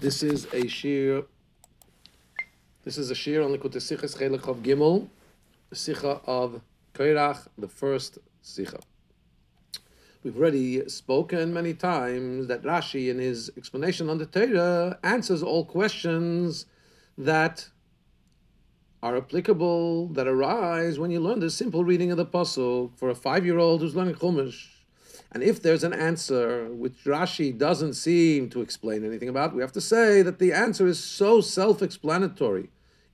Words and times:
This 0.00 0.22
is 0.22 0.46
a 0.52 0.68
shir. 0.68 1.24
This 2.84 2.98
is 2.98 3.10
a 3.10 3.16
shir 3.16 3.42
on 3.42 3.50
Likutei 3.50 3.78
Sichas 3.78 4.16
Chelik 4.16 4.46
of 4.46 4.58
Gimel, 4.58 5.08
the 5.70 5.74
Sicha 5.74 6.20
of 6.24 6.60
Koirach, 6.94 7.48
the 7.58 7.66
first 7.66 8.18
Sicha. 8.40 8.80
We've 10.22 10.36
already 10.36 10.88
spoken 10.88 11.52
many 11.52 11.74
times 11.74 12.46
that 12.46 12.62
Rashi, 12.62 13.10
in 13.10 13.18
his 13.18 13.50
explanation 13.56 14.08
on 14.08 14.18
the 14.18 14.26
Torah, 14.26 15.00
answers 15.02 15.42
all 15.42 15.64
questions 15.64 16.66
that 17.16 17.68
are 19.02 19.16
applicable, 19.16 20.06
that 20.10 20.28
arise 20.28 21.00
when 21.00 21.10
you 21.10 21.18
learn 21.18 21.40
the 21.40 21.50
simple 21.50 21.82
reading 21.82 22.12
of 22.12 22.18
the 22.18 22.26
Pasuk 22.26 22.96
for 22.96 23.10
a 23.10 23.16
five-year-old 23.16 23.80
who's 23.80 23.96
learning 23.96 24.14
Chumash. 24.14 24.77
And 25.30 25.42
if 25.42 25.60
there's 25.60 25.84
an 25.84 25.92
answer 25.92 26.68
which 26.72 27.04
Rashi 27.04 27.56
doesn't 27.56 27.94
seem 27.94 28.48
to 28.50 28.62
explain 28.62 29.04
anything 29.04 29.28
about, 29.28 29.54
we 29.54 29.60
have 29.60 29.72
to 29.72 29.80
say 29.80 30.22
that 30.22 30.38
the 30.38 30.52
answer 30.52 30.86
is 30.86 31.02
so 31.02 31.40
self-explanatory 31.40 32.70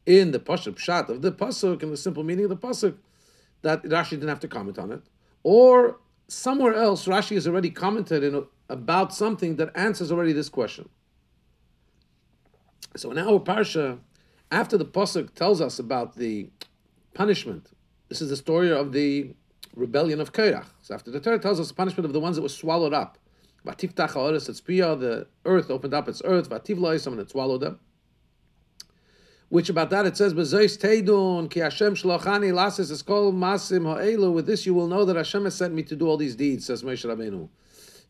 in 0.07 0.31
the 0.31 0.39
Pasuk 0.39 0.77
Pshat 0.77 1.09
of 1.09 1.23
the 1.23 1.33
Pasuk 1.33 1.83
and 1.83 1.93
the 1.93 1.97
simple 1.97 2.23
meaning 2.23 2.45
of 2.45 2.51
the 2.51 2.57
Pasuk 2.57 2.97
that 3.63 3.83
Rashi 3.85 4.11
didn't 4.11 4.29
have 4.29 4.41
to 4.41 4.49
comment 4.49 4.79
on 4.79 4.93
it. 4.93 5.03
Or 5.43 5.99
somewhere 6.29 6.75
else, 6.75 7.07
Rashi 7.07 7.35
has 7.35 7.49
already 7.49 7.71
commented 7.71 8.23
in, 8.23 8.47
about 8.69 9.13
something 9.13 9.57
that 9.57 9.71
answers 9.75 10.13
already 10.13 10.33
this 10.33 10.49
question. 10.49 10.89
So 12.97 13.11
in 13.11 13.19
our 13.19 13.41
Parsha, 13.41 13.99
after 14.53 14.79
the 14.79 14.85
Pasuk 14.85 15.35
tells 15.35 15.61
us 15.61 15.81
about 15.81 16.15
the 16.15 16.49
punishment, 17.13 17.71
this 18.09 18.23
is 18.23 18.31
the 18.31 18.37
story 18.37 18.71
of 18.71 18.93
the 18.93 19.35
rebellion 19.75 20.21
of 20.21 20.33
Korach. 20.33 20.67
So 20.83 20.95
after 20.95 21.11
the 21.11 21.21
Torah 21.21 21.39
tells 21.39 21.61
us 21.61 21.69
the 21.69 21.75
punishment 21.75 22.07
of 22.07 22.13
the 22.13 22.21
ones 22.21 22.37
that 22.37 22.43
were 22.43 22.49
swallowed 22.49 22.95
up. 22.95 23.19
The 23.65 25.27
earth 25.45 25.71
opened 25.71 25.95
up 25.95 26.09
its 26.09 26.23
earth, 26.25 26.51
and 26.51 27.21
it 27.21 27.31
swallowed 27.31 27.61
them. 27.61 27.81
Which 29.49 29.69
about 29.69 29.91
that 29.91 30.07
it 30.07 30.17
says, 30.17 30.33
Ki 30.35 30.41
Hashem 30.41 31.95
Shlochani 31.95 32.53
Lasis 32.53 32.91
is 32.91 33.03
called 33.03 33.35
Masim 33.35 33.85
Ha'elu. 33.85 34.33
With 34.33 34.47
this 34.47 34.67
you 34.67 34.75
will 34.75 34.89
know 34.89 35.05
that 35.05 35.17
Hashem 35.17 35.45
has 35.45 35.55
sent 35.55 35.73
me 35.73 35.83
to 35.85 35.97
do 35.97 36.09
all 36.09 36.17
these 36.17 36.35
deeds, 36.35 36.67
says 36.67 36.83
Moshe 36.83 37.05
Rabbeinu. 37.05 37.49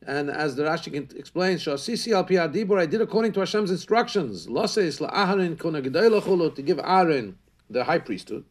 And 0.07 0.31
as 0.31 0.57
the 0.57 0.65
Rashi 0.65 1.17
explains, 1.17 1.65
Shasisi 1.65 2.13
al 2.13 2.25
Dibur, 2.25 2.79
I 2.81 2.87
did 2.87 3.01
according 3.01 3.33
to 3.33 3.41
Hashem's 3.41 3.71
instructions. 3.71 4.47
Lasis 4.47 5.01
la'aharin 5.01 6.55
to 6.55 6.63
give 6.63 6.79
Aaron 6.79 7.39
the 7.71 7.85
high 7.85 7.99
priesthood. 7.99 8.45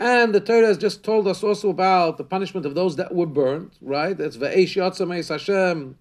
And 0.00 0.32
the 0.32 0.40
Torah 0.40 0.66
has 0.66 0.78
just 0.78 1.02
told 1.02 1.26
us 1.26 1.42
also 1.42 1.70
about 1.70 2.18
the 2.18 2.24
punishment 2.24 2.64
of 2.64 2.74
those 2.74 2.96
that 2.96 3.14
were 3.14 3.26
burned, 3.26 3.72
right? 3.80 4.16
That's 4.16 4.36
Ve'esh 4.36 4.76
Yotzameis 4.76 5.28
Hashem. 5.28 5.98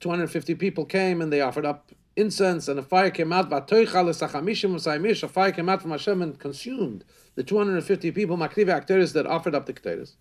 250 0.00 0.54
people 0.56 0.84
came 0.84 1.22
and 1.22 1.32
they 1.32 1.40
offered 1.40 1.64
up 1.64 1.90
incense, 2.16 2.68
and 2.68 2.78
a 2.78 2.82
fire 2.82 3.10
came 3.10 3.32
out. 3.32 3.50
A 3.52 3.60
fire 5.28 5.52
came 5.52 5.68
out 5.68 5.82
from 5.82 5.90
Hashem 5.90 6.22
and 6.22 6.38
consumed 6.38 7.04
the 7.34 7.42
250 7.42 8.10
people, 8.12 8.36
Makrive 8.36 8.68
Akteris, 8.68 9.12
that 9.12 9.26
offered 9.26 9.54
up 9.54 9.66
the 9.66 9.72
Keteris. 9.72 10.16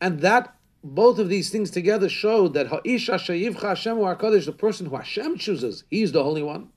And 0.00 0.20
that, 0.20 0.56
both 0.82 1.18
of 1.18 1.28
these 1.28 1.50
things 1.50 1.70
together 1.70 2.08
showed 2.08 2.54
that 2.54 2.66
Ha'isha 2.68 3.14
Shayivcha 3.14 3.62
Hashem 3.62 3.96
HaKadosh, 3.96 4.46
the 4.46 4.52
person 4.52 4.86
who 4.86 4.96
Hashem 4.96 5.38
chooses, 5.38 5.84
he's 5.90 6.12
the 6.12 6.22
Holy 6.22 6.42
One. 6.42 6.70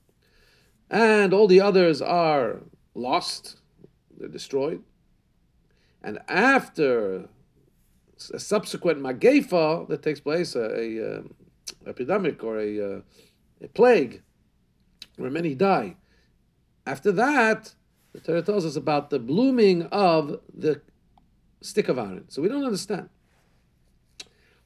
And 0.90 1.34
all 1.34 1.46
the 1.46 1.60
others 1.60 2.00
are 2.00 2.62
lost, 2.94 3.56
they're 4.18 4.28
destroyed. 4.28 4.82
And 6.02 6.18
after 6.28 7.28
a 8.32 8.38
subsequent 8.38 9.00
magefa 9.00 9.88
that 9.88 10.02
takes 10.02 10.20
place, 10.20 10.54
a, 10.54 10.78
a, 10.78 11.18
um, 11.18 11.34
epidemic 11.86 12.42
or 12.42 12.58
a, 12.58 12.96
uh, 12.96 13.00
a 13.62 13.68
plague, 13.68 14.22
where 15.16 15.30
many 15.30 15.54
die. 15.54 15.96
After 16.86 17.12
that, 17.12 17.74
the 18.12 18.20
Torah 18.20 18.42
tells 18.42 18.64
us 18.64 18.76
about 18.76 19.10
the 19.10 19.18
blooming 19.18 19.82
of 19.84 20.40
the 20.54 20.80
stick 21.60 21.88
of 21.88 21.98
Aaron. 21.98 22.24
So 22.28 22.40
we 22.40 22.48
don't 22.48 22.64
understand 22.64 23.08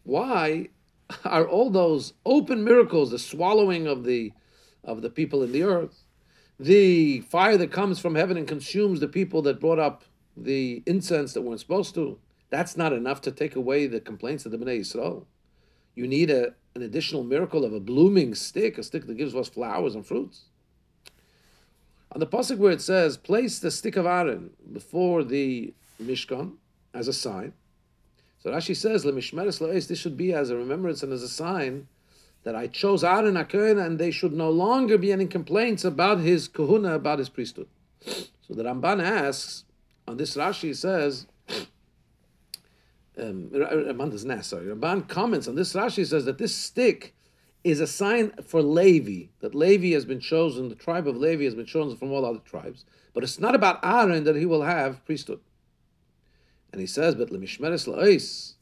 why 0.05 0.69
are 1.25 1.47
all 1.47 1.71
those 1.71 2.13
open 2.25 2.65
miracles, 2.65 3.11
the 3.11 3.19
swallowing 3.19 3.87
of 3.87 4.05
the 4.05 4.33
of 4.85 5.01
the 5.01 5.11
people 5.11 5.45
in 5.45 5.53
the 5.53 5.63
earth, 5.63 6.03
the 6.59 7.21
fire 7.21 7.57
that 7.57 7.71
comes 7.71 8.01
from 8.01 8.17
heaven 8.17 8.37
and 8.37 8.49
consumes 8.49 8.99
the 8.99 9.07
people 9.07 9.41
that 9.43 9.61
brought 9.61 9.79
up 9.79 10.03
the 10.37 10.83
incense 10.87 11.33
that 11.35 11.43
weren't 11.43 11.61
supposed 11.61 11.95
to, 11.95 12.19
that's 12.51 12.77
not 12.77 12.93
enough 12.93 13.21
to 13.23 13.31
take 13.31 13.57
away 13.57 13.87
the 13.87 14.01
complaints 14.01 14.45
of 14.45 14.53
the 14.53 14.59
Bnei 14.59 14.81
Yisrael. 14.81 15.25
You 15.95 16.07
need 16.07 16.31
a, 16.31 16.55
an 16.75 16.83
additional 16.83 17.23
miracle 17.23 17.65
of 17.65 17.73
a 17.73 17.81
blooming 17.81 18.35
stick, 18.35 18.79
a 18.79 18.83
stick 18.83 19.07
that 19.07 19.17
gives 19.17 19.35
us 19.35 19.49
flowers 19.49 19.95
and 19.95 20.07
fruits. 20.07 20.45
On 22.13 22.21
the 22.21 22.27
pasuk 22.27 22.59
where 22.59 22.73
it 22.73 22.83
says, 22.83 23.17
"Place 23.17 23.59
the 23.59 23.71
stick 23.71 23.97
of 23.97 24.05
Aaron 24.05 24.51
before 24.71 25.25
the 25.25 25.73
Mishkan 26.01 26.57
as 26.93 27.09
a 27.09 27.13
sign," 27.13 27.55
so 28.39 28.51
Rashi 28.51 28.77
says, 28.77 29.05
"Lemishmeres 29.05 29.61
lo'es." 29.61 29.89
This 29.89 29.99
should 29.99 30.17
be 30.17 30.33
as 30.33 30.51
a 30.51 30.57
remembrance 30.57 31.03
and 31.03 31.13
as 31.13 31.23
a 31.23 31.29
sign 31.29 31.89
that 32.43 32.55
I 32.55 32.67
chose 32.67 33.03
Aaron 33.05 33.35
Akohen, 33.35 33.83
and 33.83 33.99
they 33.99 34.11
should 34.11 34.33
no 34.33 34.51
longer 34.51 34.99
be 34.99 35.13
any 35.13 35.27
complaints 35.27 35.85
about 35.85 36.21
his 36.21 36.49
kahuna, 36.49 36.95
about 36.95 37.19
his 37.19 37.29
priesthood. 37.29 37.69
So 38.05 38.55
the 38.55 38.65
Ramban 38.65 39.03
asks, 39.03 39.65
on 40.07 40.17
this 40.17 40.37
Rashi 40.37 40.75
says, 40.75 41.27
um, 43.19 43.51
Ramban 43.53 44.11
doesn't 44.11 44.31
ask, 44.31 44.51
sorry. 44.51 44.67
Ramban 44.67 45.09
comments 45.09 45.49
on 45.49 45.55
this 45.55 45.75
Rashi 45.75 46.07
says 46.07 46.25
that 46.25 46.39
this 46.39 46.55
stick 46.55 47.15
is 47.65 47.81
a 47.81 47.87
sign 47.87 48.33
for 48.43 48.61
Levi, 48.63 49.29
that 49.41 49.55
Levi 49.55 49.93
has 49.93 50.05
been 50.05 50.21
chosen, 50.21 50.69
the 50.69 50.75
tribe 50.75 51.07
of 51.07 51.17
Levi 51.17 51.45
has 51.45 51.55
been 51.55 51.67
chosen 51.67 51.97
from 51.97 52.11
all 52.11 52.25
other 52.25 52.41
tribes. 52.41 52.85
But 53.15 53.23
it's 53.23 53.39
not 53.39 53.55
about 53.55 53.85
Aaron 53.85 54.25
that 54.25 54.37
he 54.37 54.47
will 54.47 54.63
have 54.63 55.05
priesthood. 55.05 55.41
And 56.73 56.81
he 56.81 56.87
says, 56.87 57.15
but 57.15 57.31
Lemishmeres 57.31 57.87
La'is, 57.87 58.55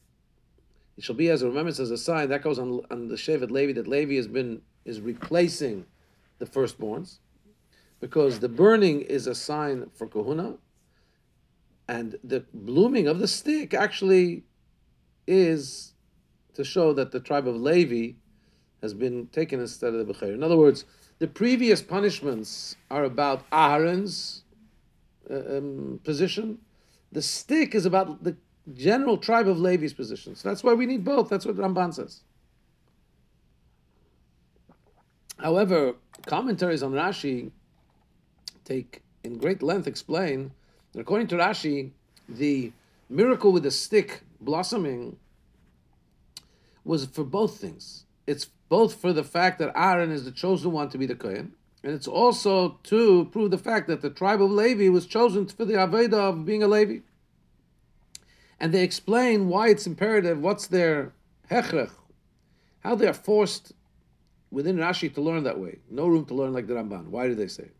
it 0.97 1.03
shall 1.03 1.15
be 1.15 1.29
as 1.29 1.41
a 1.41 1.47
remembrance, 1.47 1.79
as 1.79 1.89
a 1.89 1.97
sign. 1.97 2.29
That 2.29 2.43
goes 2.43 2.59
on, 2.59 2.81
on 2.91 3.07
the 3.07 3.15
Shevet 3.15 3.49
Levi, 3.49 3.73
that 3.73 3.87
Levi 3.87 4.15
has 4.15 4.27
been, 4.27 4.61
is 4.85 4.99
replacing 4.99 5.85
the 6.37 6.45
firstborns. 6.45 7.19
Because 8.01 8.39
the 8.39 8.49
burning 8.49 9.01
is 9.01 9.25
a 9.27 9.33
sign 9.33 9.89
for 9.95 10.07
Kahuna, 10.07 10.57
and 11.91 12.17
the 12.23 12.45
blooming 12.53 13.05
of 13.05 13.19
the 13.19 13.27
stick 13.27 13.73
actually 13.73 14.45
is 15.27 15.93
to 16.53 16.63
show 16.63 16.93
that 16.93 17.11
the 17.11 17.19
tribe 17.19 17.49
of 17.49 17.57
Levi 17.57 18.13
has 18.81 18.93
been 18.93 19.27
taken 19.27 19.59
instead 19.59 19.93
of 19.93 19.99
the 19.99 20.13
Becher. 20.13 20.33
In 20.33 20.41
other 20.41 20.55
words, 20.55 20.85
the 21.19 21.27
previous 21.27 21.81
punishments 21.81 22.77
are 22.89 23.03
about 23.03 23.43
Aaron's 23.51 24.43
uh, 25.29 25.57
um, 25.57 25.99
position. 26.05 26.59
The 27.11 27.21
stick 27.21 27.75
is 27.75 27.85
about 27.85 28.23
the 28.23 28.37
general 28.73 29.17
tribe 29.17 29.49
of 29.49 29.59
Levi's 29.59 29.93
position. 29.93 30.33
So 30.33 30.47
that's 30.47 30.63
why 30.63 30.73
we 30.73 30.85
need 30.85 31.03
both. 31.03 31.27
That's 31.27 31.45
what 31.45 31.57
Ramban 31.57 31.93
says. 31.93 32.21
However, 35.39 35.95
commentaries 36.25 36.83
on 36.83 36.93
Rashi 36.93 37.51
take 38.63 39.01
in 39.25 39.37
great 39.37 39.61
length 39.61 39.87
explain 39.87 40.53
according 40.95 41.27
to 41.27 41.35
Rashi, 41.35 41.91
the 42.27 42.71
miracle 43.09 43.51
with 43.51 43.63
the 43.63 43.71
stick 43.71 44.21
blossoming 44.39 45.17
was 46.83 47.05
for 47.05 47.23
both 47.23 47.57
things. 47.57 48.05
It's 48.27 48.47
both 48.69 48.95
for 48.95 49.13
the 49.13 49.23
fact 49.23 49.59
that 49.59 49.71
Aaron 49.75 50.11
is 50.11 50.25
the 50.25 50.31
chosen 50.31 50.71
one 50.71 50.89
to 50.89 50.97
be 50.97 51.05
the 51.05 51.15
Kohen, 51.15 51.53
and 51.83 51.93
it's 51.93 52.07
also 52.07 52.79
to 52.83 53.25
prove 53.31 53.51
the 53.51 53.57
fact 53.57 53.87
that 53.87 54.01
the 54.01 54.09
tribe 54.09 54.41
of 54.41 54.51
Levi 54.51 54.89
was 54.89 55.05
chosen 55.05 55.47
for 55.47 55.65
the 55.65 55.73
Avodah 55.73 56.13
of 56.13 56.45
being 56.45 56.63
a 56.63 56.67
Levi. 56.67 56.99
And 58.59 58.71
they 58.73 58.83
explain 58.83 59.47
why 59.47 59.69
it's 59.69 59.87
imperative, 59.87 60.39
what's 60.39 60.67
their 60.67 61.13
hechrech, 61.49 61.91
how 62.81 62.95
they 62.95 63.07
are 63.07 63.13
forced 63.13 63.73
within 64.51 64.77
Rashi 64.77 65.11
to 65.13 65.21
learn 65.21 65.43
that 65.43 65.59
way. 65.59 65.79
No 65.89 66.07
room 66.07 66.25
to 66.25 66.35
learn 66.35 66.53
like 66.53 66.67
the 66.67 66.75
Ramban. 66.75 67.07
Why 67.07 67.27
do 67.27 67.35
they 67.35 67.47
say 67.47 67.63
it? 67.63 67.75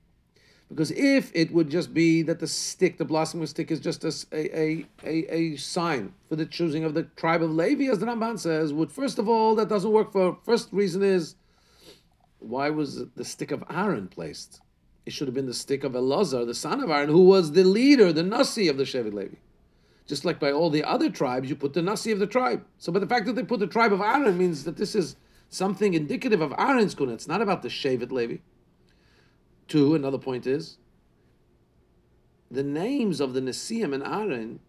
Because 0.71 0.91
if 0.91 1.33
it 1.35 1.51
would 1.51 1.69
just 1.69 1.93
be 1.93 2.21
that 2.21 2.39
the 2.39 2.47
stick, 2.47 2.97
the 2.97 3.03
blossoming 3.03 3.45
stick, 3.45 3.71
is 3.71 3.81
just 3.81 4.05
a, 4.05 4.13
a, 4.33 4.85
a, 5.03 5.33
a, 5.33 5.57
sign 5.57 6.13
for 6.29 6.37
the 6.37 6.45
choosing 6.45 6.85
of 6.85 6.93
the 6.93 7.03
tribe 7.17 7.43
of 7.43 7.51
Levi, 7.51 7.91
as 7.91 7.99
the 7.99 8.05
Ramban 8.05 8.39
says, 8.39 8.71
would 8.71 8.89
first 8.89 9.19
of 9.19 9.27
all, 9.27 9.53
that 9.55 9.67
doesn't 9.67 9.91
work 9.91 10.13
for. 10.13 10.37
First 10.45 10.69
reason 10.71 11.03
is, 11.03 11.35
why 12.39 12.69
was 12.69 13.03
the 13.17 13.25
stick 13.25 13.51
of 13.51 13.65
Aaron 13.69 14.07
placed? 14.07 14.61
It 15.05 15.11
should 15.11 15.27
have 15.27 15.35
been 15.35 15.45
the 15.45 15.53
stick 15.53 15.83
of 15.83 15.91
Elazar, 15.91 16.45
the 16.45 16.53
son 16.53 16.81
of 16.81 16.89
Aaron, 16.89 17.09
who 17.09 17.25
was 17.25 17.51
the 17.51 17.65
leader, 17.65 18.13
the 18.13 18.23
Nasi 18.23 18.69
of 18.69 18.77
the 18.77 18.83
Shevet 18.85 19.13
Levi. 19.13 19.35
Just 20.07 20.23
like 20.23 20.39
by 20.39 20.53
all 20.53 20.69
the 20.69 20.85
other 20.85 21.09
tribes, 21.09 21.49
you 21.49 21.55
put 21.57 21.73
the 21.73 21.81
Nasi 21.81 22.13
of 22.13 22.19
the 22.19 22.27
tribe. 22.27 22.63
So, 22.77 22.93
but 22.93 22.99
the 22.99 23.07
fact 23.07 23.25
that 23.25 23.33
they 23.33 23.43
put 23.43 23.59
the 23.59 23.67
tribe 23.67 23.91
of 23.91 23.99
Aaron 23.99 24.37
means 24.37 24.63
that 24.63 24.77
this 24.77 24.95
is 24.95 25.17
something 25.49 25.93
indicative 25.95 26.39
of 26.39 26.53
Aaron's 26.57 26.95
kuna. 26.95 27.11
It's 27.11 27.27
not 27.27 27.41
about 27.41 27.61
the 27.61 27.67
Shevet 27.67 28.11
Levi. 28.11 28.37
Two, 29.71 29.95
another 29.95 30.17
point 30.17 30.45
is 30.47 30.75
the 32.51 32.61
names 32.61 33.21
of 33.21 33.33
the 33.33 33.39
Nesiim 33.39 33.93
and 33.93 34.03
Aaron 34.03 34.59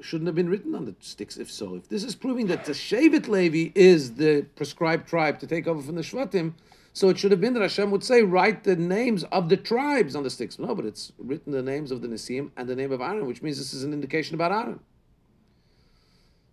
shouldn't 0.00 0.28
have 0.28 0.34
been 0.34 0.48
written 0.48 0.74
on 0.74 0.86
the 0.86 0.96
sticks. 1.00 1.36
If 1.36 1.52
so, 1.52 1.74
if 1.74 1.86
this 1.86 2.02
is 2.02 2.14
proving 2.14 2.46
that 2.46 2.64
the 2.64 2.72
Shevet 2.72 3.28
Levi 3.28 3.70
is 3.74 4.14
the 4.14 4.46
prescribed 4.56 5.06
tribe 5.06 5.38
to 5.40 5.46
take 5.46 5.66
over 5.66 5.82
from 5.82 5.96
the 5.96 6.00
Shvatim, 6.00 6.54
so 6.94 7.10
it 7.10 7.18
should 7.18 7.32
have 7.32 7.42
been 7.42 7.52
that 7.52 7.60
Hashem 7.60 7.90
would 7.90 8.02
say, 8.02 8.22
write 8.22 8.64
the 8.64 8.76
names 8.76 9.24
of 9.24 9.50
the 9.50 9.58
tribes 9.58 10.16
on 10.16 10.22
the 10.22 10.30
sticks. 10.30 10.58
No, 10.58 10.74
but 10.74 10.86
it's 10.86 11.12
written 11.18 11.52
the 11.52 11.60
names 11.60 11.90
of 11.90 12.00
the 12.00 12.08
Nesiim 12.08 12.52
and 12.56 12.66
the 12.66 12.74
name 12.74 12.92
of 12.92 13.02
Aaron, 13.02 13.26
which 13.26 13.42
means 13.42 13.58
this 13.58 13.74
is 13.74 13.84
an 13.84 13.92
indication 13.92 14.36
about 14.36 14.52
Aaron. 14.52 14.80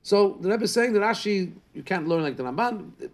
So 0.03 0.37
the 0.41 0.49
Rebbe 0.49 0.65
is 0.65 0.73
saying 0.73 0.91
that 0.91 1.03
Rashi, 1.03 1.53
you 1.73 1.83
can't 1.83 2.05
learn 2.05 2.23
like 2.23 2.35
the 2.35 2.43
Ramban. 2.43 3.11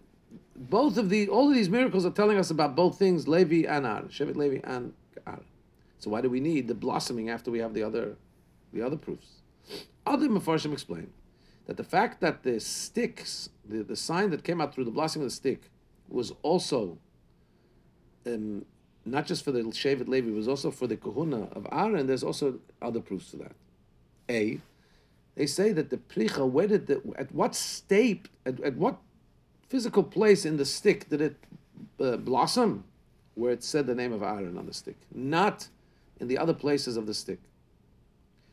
Both 0.69 0.97
of 0.97 1.09
the, 1.09 1.27
all 1.27 1.49
of 1.49 1.55
these 1.55 1.69
miracles 1.69 2.05
are 2.05 2.11
telling 2.11 2.37
us 2.37 2.49
about 2.49 2.75
both 2.75 2.97
things, 2.97 3.27
Levi 3.27 3.67
and 3.67 3.85
Aaron, 3.85 4.07
Shevet 4.07 4.35
Levi 4.35 4.59
and 4.63 4.93
Aaron. 5.27 5.43
So 5.99 6.09
why 6.09 6.21
do 6.21 6.29
we 6.29 6.39
need 6.39 6.67
the 6.67 6.75
blossoming 6.75 7.29
after 7.29 7.51
we 7.51 7.59
have 7.59 7.73
the 7.73 7.83
other, 7.83 8.15
the 8.71 8.81
other 8.81 8.97
proofs? 8.97 9.41
Other 10.05 10.27
Mefarshim 10.27 10.71
explain 10.71 11.11
that 11.65 11.77
the 11.77 11.83
fact 11.83 12.21
that 12.21 12.43
the 12.43 12.59
sticks, 12.59 13.49
the, 13.67 13.83
the 13.83 13.95
sign 13.95 14.29
that 14.29 14.43
came 14.43 14.61
out 14.61 14.73
through 14.73 14.85
the 14.85 14.91
blossoming 14.91 15.25
of 15.25 15.31
the 15.31 15.35
stick, 15.35 15.69
was 16.09 16.33
also 16.43 16.97
um, 18.25 18.65
not 19.05 19.25
just 19.25 19.43
for 19.43 19.51
the 19.51 19.61
Shevet 19.61 20.07
Levi, 20.07 20.29
it 20.29 20.33
was 20.33 20.47
also 20.47 20.71
for 20.71 20.87
the 20.87 20.97
Kohuna 20.97 21.51
of 21.55 21.67
Aaron. 21.71 22.07
There's 22.07 22.23
also 22.23 22.59
other 22.81 22.99
proofs 22.99 23.31
to 23.31 23.37
that. 23.37 23.55
A, 24.29 24.59
they 25.35 25.45
say 25.45 25.73
that 25.73 25.89
the 25.89 25.97
Pricha, 25.97 26.47
where 26.49 26.67
did 26.67 26.87
the, 26.87 27.01
at 27.17 27.33
what 27.33 27.55
state, 27.55 28.29
at, 28.45 28.59
at 28.61 28.75
what 28.75 28.97
physical 29.73 30.03
place 30.03 30.45
in 30.45 30.57
the 30.57 30.65
stick 30.65 31.09
did 31.09 31.19
it 31.19 31.35
uh, 31.99 32.15
blossom? 32.17 32.83
Where 33.33 33.51
it 33.51 33.63
said 33.63 33.87
the 33.87 33.95
name 33.95 34.13
of 34.13 34.21
Aaron 34.21 34.55
on 34.55 34.67
the 34.67 34.73
stick, 34.73 34.97
not 35.11 35.67
in 36.19 36.27
the 36.27 36.37
other 36.37 36.53
places 36.53 36.95
of 36.95 37.07
the 37.07 37.15
stick. 37.15 37.39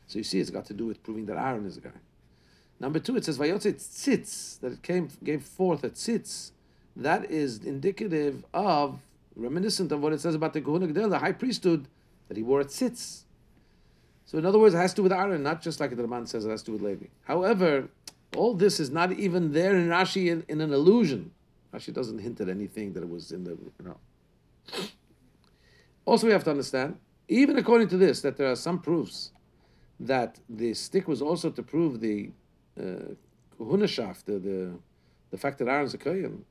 So 0.07 0.17
you 0.17 0.23
see, 0.23 0.39
it's 0.39 0.49
got 0.49 0.65
to 0.65 0.73
do 0.73 0.87
with 0.87 1.03
proving 1.03 1.27
that 1.27 1.37
Aaron 1.37 1.67
is 1.67 1.77
a 1.77 1.81
guy. 1.81 1.99
Number 2.79 2.97
two, 2.97 3.15
it 3.17 3.23
says 3.25 3.37
Vayotze 3.37 3.73
tzitz, 3.75 4.59
that 4.61 4.71
it 4.71 4.81
came 4.81 5.09
gave 5.23 5.43
forth 5.43 5.83
a 5.83 5.91
tzitz. 5.91 6.49
That 6.95 7.29
is 7.29 7.59
indicative 7.63 8.43
of, 8.51 8.99
reminiscent 9.35 9.91
of 9.91 10.01
what 10.01 10.13
it 10.13 10.21
says 10.21 10.33
about 10.33 10.53
the 10.53 10.61
Kohuna 10.61 10.91
the 10.91 11.19
high 11.19 11.33
priesthood, 11.33 11.87
that 12.29 12.35
he 12.35 12.41
wore 12.41 12.61
a 12.61 12.65
tzitz. 12.65 13.25
So 14.25 14.39
in 14.39 14.45
other 14.47 14.57
words, 14.57 14.73
it 14.73 14.79
has 14.79 14.93
to 14.93 14.95
do 14.95 15.03
with 15.03 15.13
Aaron, 15.13 15.43
not 15.43 15.61
just 15.61 15.79
like 15.79 15.95
the 15.95 16.01
Ramban 16.01 16.27
says 16.27 16.45
it 16.45 16.49
has 16.49 16.63
to 16.63 16.71
do 16.71 16.73
with 16.73 16.81
Levi. 16.81 17.05
However, 17.25 17.89
all 18.35 18.53
this 18.53 18.79
is 18.79 18.89
not 18.89 19.11
even 19.13 19.51
there 19.51 19.75
in 19.75 19.87
Rashi 19.87 20.27
in, 20.27 20.45
in 20.47 20.61
an 20.61 20.73
illusion. 20.73 21.31
Rashi 21.73 21.93
doesn't 21.93 22.19
hint 22.19 22.39
at 22.41 22.49
anything 22.49 22.93
that 22.93 23.03
it 23.03 23.09
was 23.09 23.31
in 23.31 23.43
the, 23.43 23.51
you 23.51 23.85
know. 23.85 23.97
Also, 26.05 26.27
we 26.27 26.33
have 26.33 26.43
to 26.43 26.49
understand, 26.49 26.97
even 27.27 27.57
according 27.57 27.87
to 27.89 27.97
this, 27.97 28.21
that 28.21 28.37
there 28.37 28.49
are 28.49 28.55
some 28.55 28.79
proofs 28.79 29.31
that 29.99 30.39
the 30.49 30.73
stick 30.73 31.07
was 31.07 31.21
also 31.21 31.49
to 31.49 31.61
prove 31.61 31.99
the 31.99 32.31
uh, 32.79 33.13
the, 33.59 34.15
the, 34.25 34.71
the 35.29 35.37
fact 35.37 35.59
that 35.59 35.67
Aaron's 35.67 35.93
a 35.93 35.97
Kohen. 35.97 36.43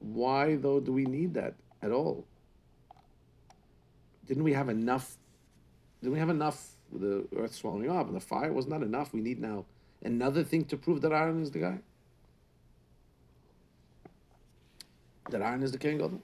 Why, 0.00 0.56
though, 0.56 0.80
do 0.80 0.92
we 0.92 1.04
need 1.04 1.34
that 1.34 1.54
at 1.82 1.90
all? 1.90 2.26
Didn't 4.26 4.44
we 4.44 4.52
have 4.52 4.68
enough? 4.68 5.16
Didn't 6.00 6.12
we 6.12 6.18
have 6.18 6.28
enough 6.28 6.72
with 6.90 7.02
the 7.02 7.26
earth 7.36 7.54
swallowing 7.54 7.90
up 7.90 8.06
and 8.06 8.16
the 8.16 8.20
fire 8.20 8.52
was 8.52 8.66
not 8.66 8.82
enough? 8.82 9.12
We 9.14 9.20
need 9.20 9.40
now 9.40 9.64
another 10.02 10.44
thing 10.44 10.64
to 10.66 10.76
prove 10.76 11.00
that 11.02 11.12
Aaron 11.12 11.42
is 11.42 11.50
the 11.50 11.58
guy. 11.58 11.78
That 15.30 15.42
Aaron 15.42 15.62
is 15.62 15.72
the 15.72 15.78
king 15.78 16.00
of 16.00 16.10
them. 16.10 16.22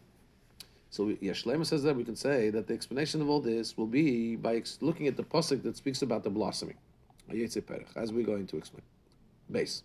So 0.90 1.08
Yashlema 1.08 1.66
says 1.66 1.82
that 1.82 1.94
we 1.94 2.04
can 2.04 2.16
say 2.16 2.50
that 2.50 2.66
the 2.66 2.74
explanation 2.74 3.20
of 3.20 3.28
all 3.28 3.40
this 3.40 3.76
will 3.76 3.86
be 3.86 4.36
by 4.36 4.62
looking 4.80 5.06
at 5.06 5.16
the 5.16 5.22
pasuk 5.22 5.62
that 5.64 5.76
speaks 5.76 6.02
about 6.02 6.24
the 6.24 6.30
blossoming, 6.30 6.76
as 7.28 8.12
we're 8.12 8.24
going 8.24 8.46
to 8.46 8.56
explain. 8.56 8.82
Base. 9.50 9.82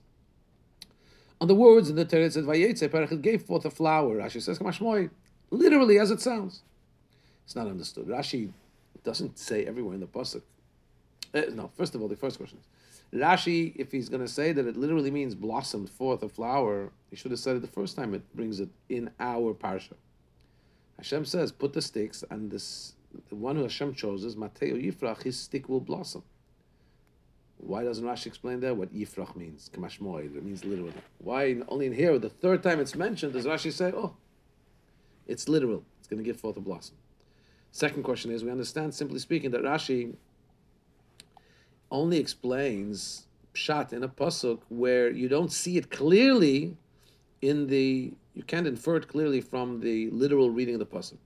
On 1.41 1.47
the 1.47 1.55
words 1.55 1.89
in 1.89 1.95
the 1.95 2.05
Torah 2.05 2.25
it 2.25 2.33
says 2.33 2.45
Vayetze 2.45 2.87
Perech, 2.87 3.11
it 3.11 3.21
gave 3.21 3.41
forth 3.43 3.65
a 3.65 3.71
flower. 3.71 4.17
Rashi 4.17 4.41
says 4.41 4.59
Kamashmoy, 4.59 5.09
literally 5.49 5.99
as 5.99 6.11
it 6.11 6.21
sounds. 6.21 6.61
It's 7.45 7.55
not 7.55 7.67
understood. 7.67 8.07
Rashi 8.07 8.51
doesn't 9.03 9.37
say 9.37 9.65
everywhere 9.65 9.95
in 9.95 9.99
the 9.99 10.07
pasuk. 10.07 10.43
Uh, 11.33 11.41
no, 11.53 11.71
first 11.75 11.95
of 11.95 12.01
all, 12.01 12.07
the 12.07 12.15
first 12.15 12.37
question 12.37 12.59
is 12.59 12.65
Rashi, 13.13 13.73
if 13.75 13.91
he's 13.91 14.07
going 14.07 14.21
to 14.21 14.27
say 14.27 14.53
that 14.53 14.65
it 14.65 14.77
literally 14.77 15.11
means 15.11 15.35
blossomed 15.35 15.89
forth 15.89 16.23
a 16.23 16.29
flower, 16.29 16.91
he 17.09 17.15
should 17.15 17.31
have 17.31 17.39
said 17.39 17.57
it 17.57 17.61
the 17.61 17.67
first 17.67 17.95
time 17.95 18.13
it 18.13 18.35
brings 18.35 18.59
it 18.59 18.69
in 18.87 19.09
our 19.19 19.53
parsha. 19.53 19.95
Hashem 20.97 21.25
says, 21.25 21.51
put 21.51 21.73
the 21.73 21.81
sticks, 21.81 22.23
and 22.29 22.51
this 22.51 22.93
the 23.29 23.35
one 23.35 23.57
who 23.57 23.63
Hashem 23.63 23.95
chooses, 23.95 24.37
Mateo 24.37 24.75
Yifrach, 24.75 25.23
his 25.23 25.37
stick 25.37 25.67
will 25.67 25.81
blossom. 25.81 26.23
Why 27.57 27.83
doesn't 27.83 28.05
Rashi 28.05 28.27
explain 28.27 28.61
that? 28.61 28.77
What 28.77 28.93
Yifrach 28.93 29.35
means? 29.35 29.69
Kamashmoy, 29.73 30.35
it 30.35 30.43
means 30.43 30.63
literally. 30.63 30.93
Why 31.17 31.57
only 31.67 31.87
in 31.87 31.93
here, 31.93 32.17
the 32.17 32.29
third 32.29 32.63
time 32.63 32.79
it's 32.79 32.95
mentioned, 32.95 33.33
does 33.33 33.45
Rashi 33.45 33.71
say, 33.71 33.91
oh, 33.93 34.15
it's 35.27 35.49
literal. 35.49 35.83
It's 35.99 36.07
going 36.07 36.17
to 36.17 36.23
give 36.23 36.39
forth 36.39 36.57
a 36.57 36.61
blossom. 36.61 36.95
Second 37.71 38.03
question 38.03 38.31
is, 38.31 38.43
we 38.43 38.51
understand, 38.51 38.93
simply 38.93 39.19
speaking, 39.19 39.51
that 39.51 39.61
Rashi 39.61 40.15
only 41.91 42.17
explains 42.17 43.27
shot 43.53 43.91
in 43.91 44.03
a 44.03 44.07
pasuk 44.07 44.59
where 44.69 45.11
you 45.11 45.27
don't 45.27 45.51
see 45.51 45.77
it 45.77 45.91
clearly 45.91 46.77
in 47.41 47.67
the 47.67 48.13
you 48.33 48.43
can't 48.43 48.65
infer 48.65 48.95
it 48.95 49.09
clearly 49.09 49.41
from 49.41 49.81
the 49.81 50.09
literal 50.11 50.49
reading 50.49 50.75
of 50.75 50.79
the 50.79 50.85
pasuk. 50.85 51.17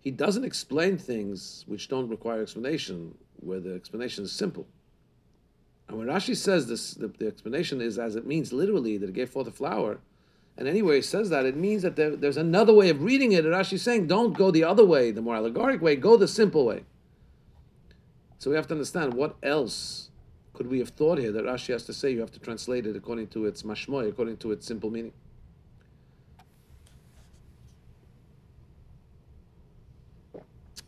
He 0.00 0.10
doesn't 0.10 0.44
explain 0.44 0.98
things 0.98 1.64
which 1.66 1.88
don't 1.88 2.08
require 2.08 2.42
explanation, 2.42 3.16
where 3.40 3.60
the 3.60 3.74
explanation 3.74 4.24
is 4.24 4.30
simple. 4.30 4.66
And 5.88 5.96
when 5.98 6.06
Rashi 6.06 6.36
says 6.36 6.68
this, 6.68 6.92
the, 6.94 7.08
the 7.08 7.26
explanation 7.26 7.80
is 7.80 7.98
as 7.98 8.14
it 8.14 8.26
means 8.26 8.52
literally 8.52 8.98
that 8.98 9.08
it 9.08 9.14
gave 9.14 9.30
forth 9.30 9.46
a 9.46 9.52
flower, 9.52 9.98
and 10.58 10.68
anyway 10.68 10.96
he 10.96 11.02
says 11.02 11.30
that, 11.30 11.46
it 11.46 11.56
means 11.56 11.82
that 11.82 11.96
there, 11.96 12.14
there's 12.14 12.36
another 12.36 12.72
way 12.72 12.88
of 12.90 13.02
reading 13.02 13.32
it. 13.32 13.44
And 13.44 13.54
Rashi's 13.54 13.82
saying, 13.82 14.06
don't 14.06 14.36
go 14.36 14.50
the 14.50 14.64
other 14.64 14.84
way, 14.84 15.10
the 15.10 15.22
more 15.22 15.36
allegoric 15.36 15.80
way, 15.80 15.96
go 15.96 16.16
the 16.16 16.28
simple 16.28 16.64
way. 16.66 16.84
So 18.38 18.50
we 18.50 18.56
have 18.56 18.66
to 18.68 18.74
understand 18.74 19.14
what 19.14 19.36
else 19.42 20.10
could 20.52 20.68
we 20.68 20.78
have 20.78 20.90
thought 20.90 21.18
here 21.18 21.32
that 21.32 21.44
Rashi 21.44 21.72
has 21.72 21.84
to 21.84 21.92
say 21.92 22.10
you 22.10 22.20
have 22.20 22.32
to 22.32 22.38
translate 22.38 22.86
it 22.86 22.96
according 22.96 23.28
to 23.28 23.46
its 23.46 23.62
mashmoy, 23.62 24.08
according 24.08 24.38
to 24.38 24.52
its 24.52 24.66
simple 24.66 24.90
meaning. 24.90 25.12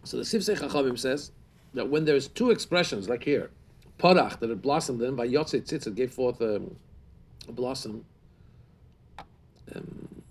So 0.05 0.17
the 0.17 0.23
Sifsei 0.23 0.59
Chachamim 0.59 0.99
says 0.99 1.33
that 1.75 1.89
when 1.89 2.07
there's 2.07 2.29
two 2.29 2.51
expressions, 2.51 3.11
like 3.11 3.23
here, 3.23 3.51
parach, 3.99 4.39
that 4.39 4.51
it 4.51 4.63
blossomed, 4.63 5.01
then 5.01 5.15
by 5.15 5.29
Yotzei 5.29 5.61
Tzitz, 5.61 5.87
it 5.87 5.95
gave 5.95 6.13
forth 6.13 6.41
a, 6.41 6.63
a 7.47 7.53
blossom. 7.53 8.07
Um, 9.75 10.23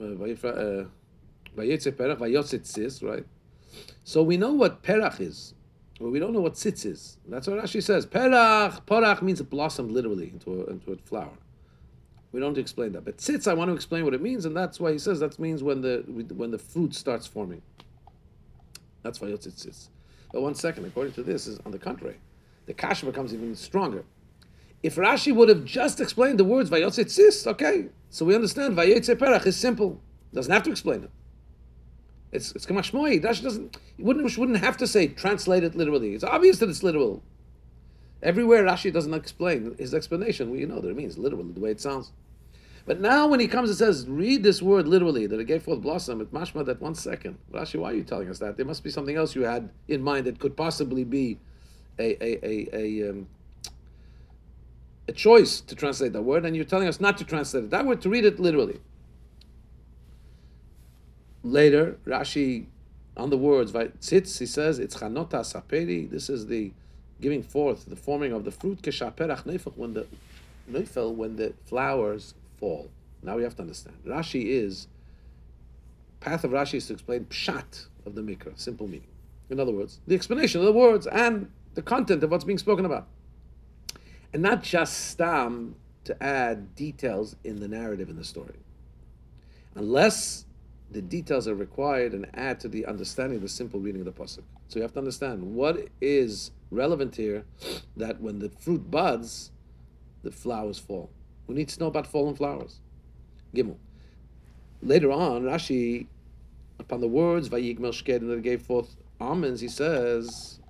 uh, 0.00 0.16
right? 3.02 3.24
So 4.04 4.22
we 4.22 4.36
know 4.36 4.52
what 4.52 4.82
perach 4.82 5.20
is, 5.20 5.54
but 6.00 6.10
we 6.10 6.18
don't 6.18 6.32
know 6.32 6.40
what 6.40 6.54
tzitz 6.54 6.86
is. 6.86 7.18
That's 7.28 7.46
what 7.46 7.62
Rashi 7.62 7.82
says. 7.82 8.06
Perach, 8.06 8.84
parach 8.86 9.22
means 9.22 9.40
it 9.40 9.50
blossomed 9.50 9.90
literally 9.90 10.30
into 10.32 10.62
a, 10.62 10.66
into 10.66 10.92
a 10.92 10.96
flower. 10.96 11.36
We 12.32 12.40
don't 12.40 12.58
explain 12.58 12.92
that. 12.92 13.04
But 13.04 13.18
tzitz, 13.18 13.48
I 13.48 13.54
want 13.54 13.70
to 13.70 13.74
explain 13.74 14.04
what 14.04 14.14
it 14.14 14.22
means, 14.22 14.44
and 14.44 14.56
that's 14.56 14.78
why 14.78 14.92
he 14.92 14.98
says 14.98 15.20
that 15.20 15.38
means 15.38 15.62
when 15.62 15.80
the 15.80 16.04
when 16.34 16.50
the 16.50 16.58
fruit 16.58 16.94
starts 16.94 17.26
forming. 17.26 17.62
That's 19.02 19.20
why 19.20 19.28
yotzit 19.28 19.64
tzitz. 19.64 19.88
But 20.32 20.42
one 20.42 20.54
second, 20.54 20.84
according 20.84 21.14
to 21.14 21.22
this, 21.22 21.46
is 21.46 21.58
on 21.64 21.72
the 21.72 21.78
contrary. 21.78 22.18
The 22.66 22.74
kasha 22.74 23.06
becomes 23.06 23.32
even 23.32 23.56
stronger. 23.56 24.04
If 24.82 24.96
Rashi 24.96 25.34
would 25.34 25.48
have 25.48 25.64
just 25.64 26.00
explained 26.00 26.38
the 26.38 26.44
words 26.44 26.70
vayotze 26.70 27.04
tzis, 27.04 27.46
okay, 27.46 27.86
so 28.10 28.24
we 28.24 28.34
understand 28.34 28.76
perach 28.76 29.46
is 29.46 29.56
simple. 29.56 30.00
Doesn't 30.32 30.52
have 30.52 30.62
to 30.64 30.70
explain 30.70 31.04
it. 31.04 31.10
It's 32.32 32.52
it's 32.52 32.66
kamashmoi. 32.66 33.22
Rashi 33.22 33.42
doesn't. 33.42 33.76
Wouldn't 33.98 34.36
wouldn't 34.36 34.58
have 34.58 34.76
to 34.78 34.86
say 34.86 35.08
translate 35.08 35.64
it 35.64 35.74
literally. 35.74 36.14
It's 36.14 36.24
obvious 36.24 36.58
that 36.58 36.68
it's 36.68 36.82
literal. 36.82 37.22
Everywhere 38.22 38.64
Rashi 38.64 38.92
doesn't 38.92 39.14
explain 39.14 39.76
his 39.78 39.94
explanation, 39.94 40.50
well, 40.50 40.58
you 40.58 40.66
know 40.66 40.80
that 40.80 40.88
it 40.88 40.96
means 40.96 41.16
literally 41.18 41.52
the 41.52 41.60
way 41.60 41.70
it 41.70 41.80
sounds. 41.80 42.12
But 42.84 43.00
now 43.00 43.28
when 43.28 43.38
he 43.38 43.46
comes 43.46 43.68
and 43.68 43.78
says, 43.78 44.08
read 44.08 44.42
this 44.42 44.62
word 44.62 44.88
literally, 44.88 45.26
that 45.26 45.38
it 45.38 45.44
gave 45.44 45.62
forth 45.62 45.82
blossom, 45.82 46.20
it 46.20 46.32
mashma 46.32 46.64
that 46.66 46.80
one 46.80 46.94
second. 46.94 47.38
Rashi, 47.52 47.78
why 47.78 47.92
are 47.92 47.94
you 47.94 48.02
telling 48.02 48.28
us 48.28 48.38
that? 48.38 48.56
There 48.56 48.66
must 48.66 48.82
be 48.82 48.90
something 48.90 49.14
else 49.14 49.36
you 49.36 49.42
had 49.42 49.70
in 49.88 50.02
mind 50.02 50.26
that 50.26 50.40
could 50.40 50.56
possibly 50.56 51.04
be 51.04 51.38
a 51.98 52.16
a 52.24 52.46
a, 52.46 52.68
a, 52.72 53.10
um, 53.10 53.28
a 55.06 55.12
choice 55.12 55.60
to 55.60 55.74
translate 55.74 56.12
that 56.14 56.22
word, 56.22 56.44
and 56.44 56.56
you're 56.56 56.64
telling 56.64 56.88
us 56.88 57.00
not 57.00 57.18
to 57.18 57.24
translate 57.24 57.64
it 57.64 57.70
that 57.70 57.86
word, 57.86 58.00
to 58.00 58.08
read 58.08 58.24
it 58.24 58.40
literally. 58.40 58.80
Later, 61.48 61.98
Rashi, 62.06 62.66
on 63.16 63.30
the 63.30 63.38
words, 63.38 63.72
tzitz, 63.72 64.38
he 64.38 64.46
says, 64.46 64.78
it's 64.78 64.96
chanota 64.96 65.40
saperi, 65.40 66.08
this 66.10 66.28
is 66.28 66.46
the 66.46 66.72
giving 67.22 67.42
forth, 67.42 67.86
the 67.86 67.96
forming 67.96 68.32
of 68.32 68.44
the 68.44 68.50
fruit, 68.50 68.82
keshaperach 68.82 69.44
neifel, 69.44 69.74
when 69.76 69.94
the 69.94 70.06
neifel, 70.70 71.14
when 71.14 71.36
the 71.36 71.54
flowers 71.64 72.34
fall. 72.58 72.90
Now 73.22 73.36
we 73.36 73.44
have 73.44 73.56
to 73.56 73.62
understand. 73.62 73.96
Rashi 74.06 74.44
is, 74.44 74.88
path 76.20 76.44
of 76.44 76.50
Rashi 76.50 76.74
is 76.74 76.86
to 76.88 76.92
explain 76.92 77.24
pshat 77.24 77.86
of 78.04 78.14
the 78.14 78.20
mikra, 78.20 78.58
simple 78.58 78.86
meaning. 78.86 79.08
In 79.48 79.58
other 79.58 79.72
words, 79.72 80.00
the 80.06 80.14
explanation 80.14 80.60
of 80.60 80.66
the 80.66 80.72
words 80.72 81.06
and 81.06 81.50
the 81.74 81.82
content 81.82 82.22
of 82.22 82.30
what's 82.30 82.44
being 82.44 82.58
spoken 82.58 82.84
about. 82.84 83.08
And 84.34 84.42
not 84.42 84.62
just 84.62 85.08
stam 85.08 85.76
to 86.04 86.22
add 86.22 86.74
details 86.74 87.36
in 87.42 87.60
the 87.60 87.68
narrative 87.68 88.10
in 88.10 88.16
the 88.16 88.24
story. 88.24 88.56
Unless 89.74 90.44
the 90.90 91.02
details 91.02 91.46
are 91.46 91.54
required 91.54 92.12
and 92.12 92.26
add 92.34 92.60
to 92.60 92.68
the 92.68 92.86
understanding 92.86 93.36
of 93.36 93.42
the 93.42 93.48
simple 93.48 93.80
reading 93.80 94.00
of 94.00 94.06
the 94.06 94.12
pasuk. 94.12 94.42
So 94.68 94.78
you 94.78 94.82
have 94.82 94.92
to 94.92 94.98
understand 94.98 95.54
what 95.54 95.88
is 96.00 96.50
relevant 96.70 97.16
here. 97.16 97.44
That 97.96 98.20
when 98.20 98.38
the 98.38 98.48
fruit 98.48 98.90
buds, 98.90 99.50
the 100.22 100.30
flowers 100.30 100.78
fall. 100.78 101.10
We 101.46 101.54
need 101.54 101.68
to 101.68 101.80
know 101.80 101.86
about 101.86 102.06
fallen 102.06 102.34
flowers. 102.34 102.80
Gimel. 103.54 103.76
Later 104.82 105.10
on, 105.10 105.42
Rashi, 105.42 106.06
upon 106.78 107.00
the 107.00 107.08
words 107.08 107.48
Vayigmel 107.48 108.16
and 108.20 108.30
that 108.30 108.42
gave 108.42 108.62
forth 108.62 108.96
almonds, 109.20 109.60
he 109.60 109.68
says 109.68 110.60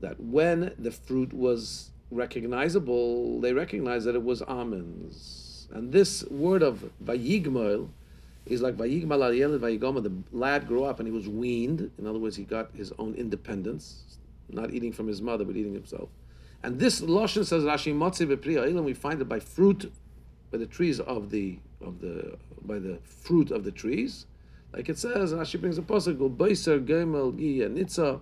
that 0.00 0.18
when 0.18 0.74
the 0.78 0.90
fruit 0.90 1.32
was 1.32 1.92
recognizable, 2.10 3.40
they 3.40 3.52
recognized 3.52 4.06
that 4.06 4.14
it 4.14 4.22
was 4.22 4.42
almonds. 4.42 5.43
And 5.72 5.92
this 5.92 6.24
word 6.24 6.62
of 6.62 6.90
Vayigmel 7.02 7.88
is 8.46 8.60
like 8.60 8.76
Vayigmal 8.76 9.24
al 9.24 9.32
Yeled 9.32 9.60
Vayigoma. 9.60 10.02
The 10.02 10.12
lad 10.32 10.66
grew 10.66 10.84
up 10.84 10.98
and 10.98 11.08
he 11.08 11.12
was 11.12 11.28
weaned. 11.28 11.90
In 11.98 12.06
other 12.06 12.18
words, 12.18 12.36
he 12.36 12.44
got 12.44 12.70
his 12.74 12.92
own 12.98 13.14
independence, 13.14 14.18
not 14.50 14.72
eating 14.72 14.92
from 14.92 15.06
his 15.06 15.22
mother, 15.22 15.44
but 15.44 15.56
eating 15.56 15.74
himself. 15.74 16.08
And 16.62 16.78
this 16.78 17.00
Lashon 17.00 17.44
says 17.44 17.64
Rashi 17.64 17.94
Motzi 17.94 18.26
Bepriya 18.26 18.82
we 18.82 18.94
find 18.94 19.20
it 19.20 19.28
by 19.28 19.38
fruit, 19.38 19.92
by 20.50 20.58
the 20.58 20.66
trees 20.66 21.00
of 21.00 21.30
the 21.30 21.58
of 21.80 22.00
the 22.00 22.38
by 22.62 22.78
the 22.78 22.98
fruit 23.04 23.50
of 23.50 23.64
the 23.64 23.70
trees. 23.70 24.26
Like 24.72 24.88
it 24.88 24.98
says, 24.98 25.32
Rashi 25.32 25.60
brings 25.60 25.78
a 25.78 25.82
pasuk, 25.82 26.16
Beiser 26.36 26.84
Gemel 26.84 27.36
Gi 27.38 27.60
Nitza, 27.68 28.20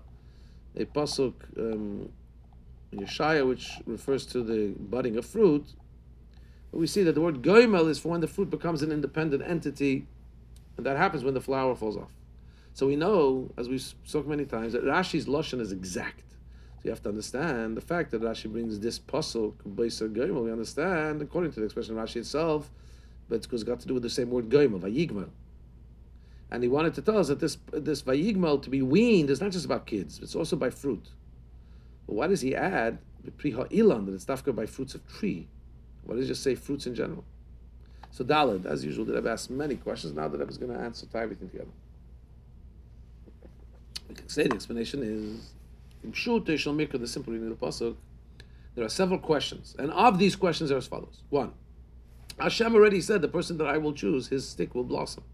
a 0.76 0.84
pasuk 0.84 1.34
um, 1.56 2.08
in 2.90 2.98
Yeshaya, 2.98 3.46
which 3.46 3.78
refers 3.86 4.26
to 4.26 4.42
the 4.42 4.74
budding 4.78 5.16
of 5.16 5.24
fruit. 5.24 5.64
But 6.72 6.80
we 6.80 6.86
see 6.86 7.02
that 7.04 7.14
the 7.14 7.20
word 7.20 7.42
Goimel 7.42 7.88
is 7.88 7.98
for 7.98 8.08
when 8.08 8.22
the 8.22 8.26
fruit 8.26 8.50
becomes 8.50 8.82
an 8.82 8.90
independent 8.90 9.42
entity, 9.46 10.06
and 10.76 10.86
that 10.86 10.96
happens 10.96 11.22
when 11.22 11.34
the 11.34 11.40
flower 11.40 11.76
falls 11.76 11.96
off. 11.96 12.10
So 12.72 12.86
we 12.86 12.96
know, 12.96 13.50
as 13.58 13.68
we've 13.68 13.82
spoken 14.04 14.30
many 14.30 14.46
times, 14.46 14.72
that 14.72 14.82
Rashi's 14.82 15.26
Lashon 15.26 15.60
is 15.60 15.70
exact. 15.70 16.24
So 16.78 16.84
you 16.84 16.90
have 16.90 17.02
to 17.02 17.10
understand 17.10 17.76
the 17.76 17.82
fact 17.82 18.10
that 18.12 18.22
Rashi 18.22 18.50
brings 18.50 18.80
this 18.80 18.98
pasuk, 18.98 19.52
Beiser 19.68 20.10
Goimel, 20.12 20.44
we 20.44 20.50
understand, 20.50 21.20
according 21.20 21.52
to 21.52 21.60
the 21.60 21.66
expression 21.66 21.96
of 21.96 22.02
Rashi 22.02 22.16
itself, 22.16 22.70
but 23.28 23.36
it's 23.36 23.62
got 23.62 23.80
to 23.80 23.86
do 23.86 23.94
with 23.94 24.02
the 24.02 24.10
same 24.10 24.30
word 24.30 24.48
Goimel, 24.48 24.80
Vayigmel. 24.80 25.28
And 26.50 26.62
he 26.62 26.68
wanted 26.68 26.94
to 26.94 27.02
tell 27.02 27.18
us 27.18 27.28
that 27.28 27.40
this 27.40 27.58
this 27.72 28.02
Vayigmel, 28.02 28.62
to 28.62 28.70
be 28.70 28.80
weaned, 28.80 29.28
is 29.28 29.40
not 29.42 29.52
just 29.52 29.66
about 29.66 29.86
kids, 29.86 30.20
it's 30.22 30.34
also 30.34 30.56
by 30.56 30.70
fruit. 30.70 31.10
But 32.06 32.14
why 32.14 32.26
does 32.26 32.40
he 32.40 32.54
add 32.54 32.98
the 33.22 33.30
Ilan, 33.30 34.06
that 34.06 34.14
it's 34.14 34.24
dafka 34.24 34.54
by 34.54 34.66
fruits 34.66 34.94
of 34.94 35.06
tree? 35.06 35.48
Why 36.04 36.16
does 36.16 36.24
he 36.24 36.28
just 36.28 36.42
say 36.42 36.54
fruits 36.54 36.86
in 36.86 36.94
general? 36.94 37.24
So 38.10 38.24
Dalid, 38.24 38.66
as 38.66 38.84
usual, 38.84 39.04
the 39.04 39.14
Rebbe 39.14 39.30
asked 39.30 39.50
many 39.50 39.76
questions. 39.76 40.14
Now 40.14 40.28
the 40.28 40.38
Rebbe 40.38 40.50
is 40.50 40.58
going 40.58 40.72
to 40.72 40.78
answer, 40.78 41.06
tie 41.06 41.22
everything 41.22 41.48
together. 41.48 41.70
We 44.08 44.14
can 44.14 44.28
say 44.28 44.46
the 44.46 44.54
explanation 44.54 45.02
is 45.02 45.52
in 46.04 46.12
Shute 46.12 46.58
Shal 46.58 46.74
Mikra, 46.74 47.00
the 47.00 47.06
simple 47.06 47.32
reading 47.32 47.50
of 47.50 47.58
the 47.58 47.66
pasuk. 47.66 47.96
There 48.74 48.84
are 48.84 48.90
several 48.90 49.18
questions, 49.18 49.74
and 49.78 49.90
of 49.90 50.18
these 50.18 50.36
questions 50.36 50.70
are 50.70 50.76
as 50.76 50.86
follows: 50.86 51.22
One, 51.30 51.52
Hashem 52.38 52.74
already 52.74 53.00
said 53.00 53.22
the 53.22 53.28
person 53.28 53.56
that 53.58 53.66
I 53.66 53.78
will 53.78 53.92
choose, 53.92 54.28
his 54.28 54.46
stick 54.48 54.74
will 54.74 54.84
blossom. 54.84 55.24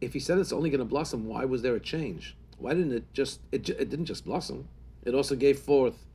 If 0.00 0.12
he 0.12 0.20
said 0.20 0.38
it's 0.38 0.52
only 0.52 0.70
going 0.70 0.80
to 0.80 0.84
blossom, 0.84 1.26
why 1.26 1.44
was 1.44 1.62
there 1.62 1.74
a 1.74 1.80
change? 1.80 2.36
Why 2.58 2.74
didn't 2.74 2.92
it 2.92 3.12
just? 3.12 3.40
It, 3.50 3.68
it 3.68 3.90
didn't 3.90 4.06
just 4.06 4.24
blossom. 4.24 4.68
It 5.04 5.14
also 5.14 5.34
gave 5.34 5.58
forth 5.58 6.06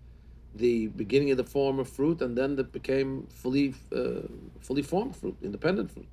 the 0.56 0.88
beginning 0.88 1.32
of 1.32 1.38
the 1.38 1.44
form 1.44 1.80
of 1.80 1.88
fruit, 1.88 2.22
and 2.22 2.38
then 2.38 2.58
it 2.58 2.72
became 2.72 3.28
fully, 3.30 3.76
uh, 3.96 4.22
fully 4.60 4.82
formed 4.82 5.16
fruit, 5.16 5.38
independent 5.42 5.92
fruit. 5.92 6.08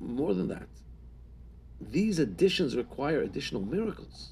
More 0.00 0.34
than 0.34 0.48
that, 0.48 0.68
these 1.80 2.18
additions 2.18 2.76
require 2.76 3.22
additional 3.22 3.62
miracles. 3.62 4.30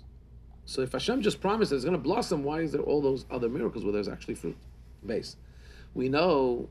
So 0.67 0.83
if 0.83 0.93
Hashem 0.93 1.23
just 1.23 1.41
promised 1.41 1.73
it's 1.73 1.85
going 1.85 1.97
to 1.97 2.03
blossom, 2.03 2.45
why 2.45 2.61
is 2.61 2.73
there 2.73 2.83
all 2.83 3.01
those 3.01 3.25
other 3.31 3.49
miracles 3.49 3.85
where 3.85 3.93
there's 3.93 4.09
actually 4.09 4.35
fruit 4.35 4.57
base? 5.05 5.37
We 5.95 6.11
know 6.11 6.69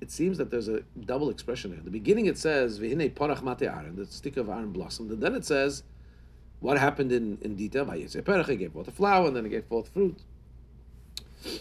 it 0.00 0.10
seems 0.10 0.38
that 0.38 0.50
there's 0.50 0.68
a 0.68 0.82
double 1.06 1.30
expression 1.30 1.72
here. 1.72 1.80
The 1.82 1.90
beginning 1.90 2.26
it 2.26 2.38
says 2.38 2.78
"V'hinei 2.78 3.12
parach 3.14 3.42
mate 3.42 3.62
aaron," 3.62 3.96
the 3.96 4.06
stick 4.06 4.36
of 4.36 4.48
Aaron 4.48 4.72
blossomed, 4.72 5.10
and 5.10 5.22
then 5.22 5.34
it 5.34 5.44
says 5.44 5.82
what 6.60 6.78
happened 6.78 7.12
in 7.12 7.38
in 7.40 7.56
perach, 7.56 8.48
it 8.48 8.56
gave 8.56 8.72
forth 8.72 8.88
a 8.88 8.92
flower, 8.92 9.28
and 9.28 9.36
then 9.36 9.46
it 9.46 9.50
gave 9.50 9.64
forth 9.64 9.88
fruit. 9.88 10.18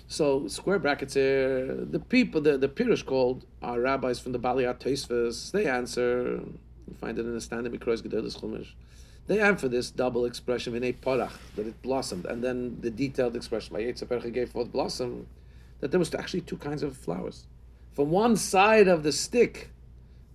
So 0.08 0.48
square 0.48 0.80
brackets 0.80 1.16
here. 1.16 1.76
The 1.76 2.00
people, 2.00 2.40
the 2.42 2.58
the 2.58 2.70
Pirush 2.70 3.06
called 3.06 3.46
our 3.62 3.82
rabbis 3.82 4.20
from 4.20 4.32
the 4.32 4.40
Baalei 4.40 4.64
HaTosfos. 4.74 5.52
They 5.52 5.66
answer. 5.68 6.42
You 6.88 6.96
find 7.00 7.20
it 7.20 7.26
in 7.26 7.34
the 7.34 7.42
standard 7.42 7.74
Mikrois 7.74 8.02
Gedolos 8.02 8.40
Chumash. 8.40 8.70
They 9.28 9.42
answer 9.42 9.68
this 9.68 9.92
double 9.92 10.24
expression 10.24 10.74
in 10.74 10.86
a 10.86 10.94
parach 10.94 11.34
that 11.58 11.68
it 11.68 11.82
blossomed, 11.82 12.26
and 12.26 12.42
then 12.42 12.78
the 12.80 12.90
detailed 12.90 13.36
expression 13.36 13.74
by 13.74 13.82
Yitzhak 13.82 14.34
gave 14.34 14.52
forth 14.52 14.72
blossom. 14.72 15.28
That 15.82 15.92
there 15.92 16.00
was 16.00 16.16
actually 16.16 16.42
two 16.42 16.58
kinds 16.58 16.82
of 16.82 16.96
flowers. 16.96 17.46
From 17.94 18.10
one 18.10 18.38
side 18.38 18.88
of 18.88 19.04
the 19.04 19.12
stick, 19.12 19.70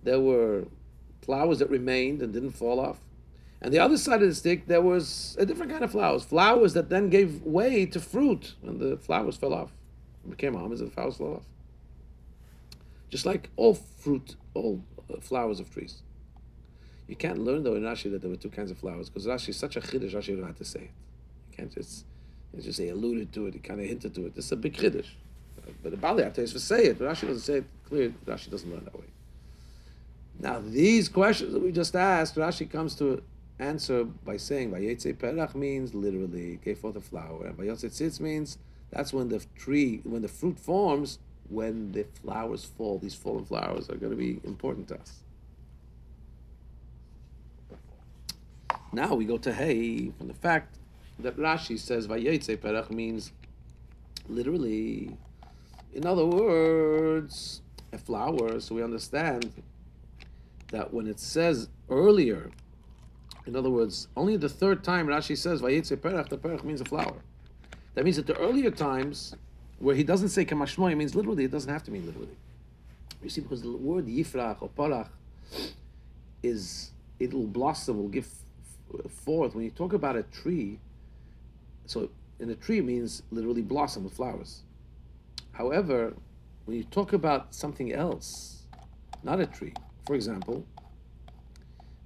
there 0.03 0.19
were 0.19 0.65
flowers 1.23 1.59
that 1.59 1.69
remained 1.69 2.21
and 2.21 2.31
didn't 2.31 2.51
fall 2.51 2.79
off. 2.79 2.99
And 3.63 3.73
the 3.73 3.79
other 3.79 3.95
side 3.95 4.21
of 4.21 4.27
the 4.27 4.35
stick, 4.35 4.67
there 4.67 4.81
was 4.81 5.37
a 5.39 5.45
different 5.45 5.71
kind 5.71 5.85
of 5.85 5.91
flowers. 5.91 6.25
Flowers 6.25 6.73
that 6.73 6.89
then 6.89 7.09
gave 7.09 7.41
way 7.43 7.85
to 7.85 7.99
fruit, 7.99 8.55
and 8.61 8.79
the 8.79 8.97
flowers 8.97 9.37
fell 9.37 9.53
off. 9.53 9.71
It 10.25 10.31
became 10.31 10.53
almonds, 10.55 10.81
and 10.81 10.91
the 10.91 10.93
flowers 10.93 11.15
fell 11.15 11.35
off. 11.35 11.45
Just 13.09 13.25
like 13.25 13.49
all 13.55 13.73
fruit, 13.73 14.35
all 14.53 14.83
uh, 15.09 15.21
flowers 15.21 15.61
of 15.61 15.71
trees. 15.71 16.01
You 17.07 17.15
can't 17.15 17.39
learn 17.39 17.63
though 17.63 17.75
in 17.75 17.83
Rashi 17.83 18.11
that 18.11 18.21
there 18.21 18.29
were 18.29 18.37
two 18.37 18.49
kinds 18.49 18.71
of 18.71 18.77
flowers 18.77 19.09
because 19.09 19.27
Rashi 19.27 19.49
is 19.49 19.57
such 19.57 19.77
a 19.77 19.81
chiddush. 19.81 20.13
Rashi 20.13 20.35
don't 20.35 20.47
have 20.47 20.57
to 20.57 20.65
say 20.65 20.79
it. 20.79 20.91
You 21.51 21.57
can't 21.57 21.73
just, 21.73 22.05
you 22.53 22.61
just 22.61 22.77
say 22.77 22.89
alluded 22.89 23.31
to 23.33 23.47
it. 23.47 23.53
He 23.53 23.59
kind 23.59 23.79
of 23.79 23.85
hinted 23.85 24.15
to 24.15 24.25
it. 24.25 24.35
This 24.35 24.45
is 24.45 24.51
a 24.51 24.55
big 24.57 24.75
chiddush. 24.75 25.09
But 25.81 25.91
the 25.91 25.97
Bali 25.97 26.23
to 26.23 26.47
say 26.47 26.85
it. 26.85 26.99
But 26.99 27.07
Rashi 27.07 27.27
doesn't 27.27 27.39
say 27.39 27.57
it 27.59 27.65
clear. 27.87 28.13
Rashi 28.25 28.49
doesn't 28.49 28.69
learn 28.69 28.83
that 28.83 28.95
way. 28.95 29.05
Now 30.39 30.59
these 30.59 31.07
questions 31.07 31.53
that 31.53 31.61
we 31.61 31.71
just 31.71 31.95
asked, 31.95 32.35
Rashi 32.35 32.69
comes 32.69 32.95
to 32.95 33.21
answer 33.63 34.03
by 34.03 34.37
saying 34.37 34.71
Vayetze 34.71 35.15
Perach 35.15 35.55
means 35.55 35.93
literally 35.93 36.59
gave 36.63 36.79
forth 36.79 36.95
a 36.95 37.01
flower, 37.01 37.47
and 37.47 37.57
Vayotze 37.57 37.85
Tzitz 37.85 38.19
means 38.19 38.57
that's 38.91 39.13
when 39.13 39.29
the 39.29 39.43
tree, 39.55 40.01
when 40.03 40.21
the 40.21 40.27
fruit 40.27 40.59
forms, 40.59 41.19
when 41.49 41.91
the 41.91 42.05
flowers 42.21 42.63
fall. 42.63 42.99
These 42.99 43.15
fallen 43.15 43.45
flowers 43.45 43.89
are 43.89 43.95
going 43.95 44.11
to 44.11 44.17
be 44.17 44.39
important 44.43 44.87
to 44.89 44.99
us. 44.99 45.23
Now 48.91 49.15
we 49.15 49.25
go 49.25 49.37
to 49.39 49.51
Hey 49.51 50.11
from 50.17 50.27
the 50.27 50.35
fact 50.35 50.77
that 51.19 51.37
Rashi 51.37 51.79
says 51.79 52.07
Vayetze 52.07 52.57
Perach 52.57 52.91
means 52.91 53.31
literally, 54.27 55.17
in 55.93 56.05
other 56.05 56.25
words, 56.25 57.61
a 57.91 57.97
flower. 57.97 58.59
So 58.59 58.75
we 58.75 58.83
understand 58.83 59.51
that 60.71 60.93
when 60.93 61.07
it 61.07 61.19
says 61.19 61.69
earlier 61.89 62.51
in 63.45 63.55
other 63.55 63.69
words, 63.69 64.07
only 64.15 64.37
the 64.37 64.49
third 64.49 64.83
time 64.83 65.07
Rashi 65.07 65.37
says 65.37 65.61
Vayetze 65.61 65.97
Perach, 65.97 66.29
the 66.29 66.37
Perach 66.37 66.63
means 66.63 66.81
a 66.81 66.85
flower. 66.85 67.21
That 67.95 68.05
means 68.05 68.15
that 68.15 68.27
the 68.27 68.37
earlier 68.37 68.71
times 68.71 69.35
where 69.79 69.95
he 69.95 70.03
doesn't 70.03 70.29
say 70.29 70.45
Kamashmoy, 70.45 70.95
means 70.95 71.13
literally, 71.13 71.43
it 71.43 71.51
doesn't 71.51 71.71
have 71.71 71.83
to 71.83 71.91
mean 71.91 72.05
literally. 72.05 72.37
You 73.21 73.29
see, 73.29 73.41
because 73.41 73.61
the 73.61 73.71
word 73.71 74.07
Yifrach 74.07 74.61
or 74.61 74.69
Parach 74.69 75.09
is, 76.41 76.91
it 77.19 77.33
will 77.33 77.47
blossom, 77.47 77.97
will 77.97 78.07
give 78.07 78.27
forth. 79.09 79.55
When 79.55 79.63
you 79.63 79.71
talk 79.71 79.93
about 79.93 80.15
a 80.15 80.23
tree, 80.23 80.79
so 81.85 82.09
in 82.39 82.49
a 82.49 82.55
tree 82.55 82.81
means 82.81 83.23
literally 83.31 83.61
blossom 83.61 84.05
with 84.05 84.13
flowers. 84.13 84.61
However, 85.51 86.13
when 86.65 86.77
you 86.77 86.83
talk 86.85 87.13
about 87.13 87.53
something 87.53 87.93
else, 87.93 88.63
not 89.21 89.39
a 89.39 89.45
tree, 89.45 89.73
for 90.05 90.15
example, 90.15 90.65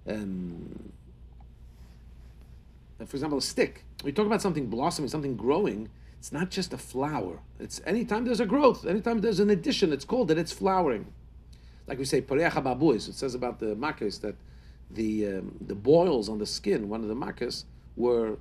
um, 0.08 0.92
for 3.06 3.16
example, 3.16 3.38
a 3.38 3.42
stick. 3.42 3.84
We 4.04 4.12
talk 4.12 4.26
about 4.26 4.42
something 4.42 4.68
blossoming, 4.68 5.10
something 5.10 5.36
growing. 5.36 5.90
It's 6.18 6.32
not 6.32 6.50
just 6.50 6.74
a 6.74 6.78
flower. 6.78 7.40
It's 7.60 7.80
anytime 7.86 8.26
there's 8.26 8.40
a 8.40 8.46
growth, 8.46 8.86
anytime 8.86 9.22
there's 9.22 9.40
an 9.40 9.50
addition, 9.50 9.94
it's 9.94 10.06
called 10.06 10.30
that 10.30 10.38
it's 10.38 10.52
flowering. 10.52 11.14
Like 11.86 12.00
we 12.00 12.06
say. 12.06 12.20
It 12.20 13.02
says 13.14 13.36
about 13.36 13.60
the 13.60 13.76
makkahs 13.76 14.22
that 14.22 14.36
the 14.90 15.28
um, 15.28 15.56
the 15.62 15.76
boils 15.76 16.28
on 16.28 16.40
the 16.40 16.46
skin, 16.46 16.90
one 16.90 17.02
of 17.02 17.08
the 17.08 17.16
makkahs, 17.16 17.66
were 17.96 18.38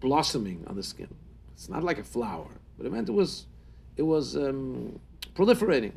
blossoming 0.00 0.64
on 0.66 0.76
the 0.76 0.82
skin. 0.82 1.08
It's 1.52 1.68
not 1.68 1.82
like 1.84 1.98
a 1.98 2.04
flower, 2.04 2.48
but 2.76 2.86
it 2.86 2.92
meant 2.92 3.08
it 3.08 3.12
was 3.12 3.46
it 3.96 4.02
was 4.02 4.36
um, 4.36 5.00
proliferating. 5.34 5.92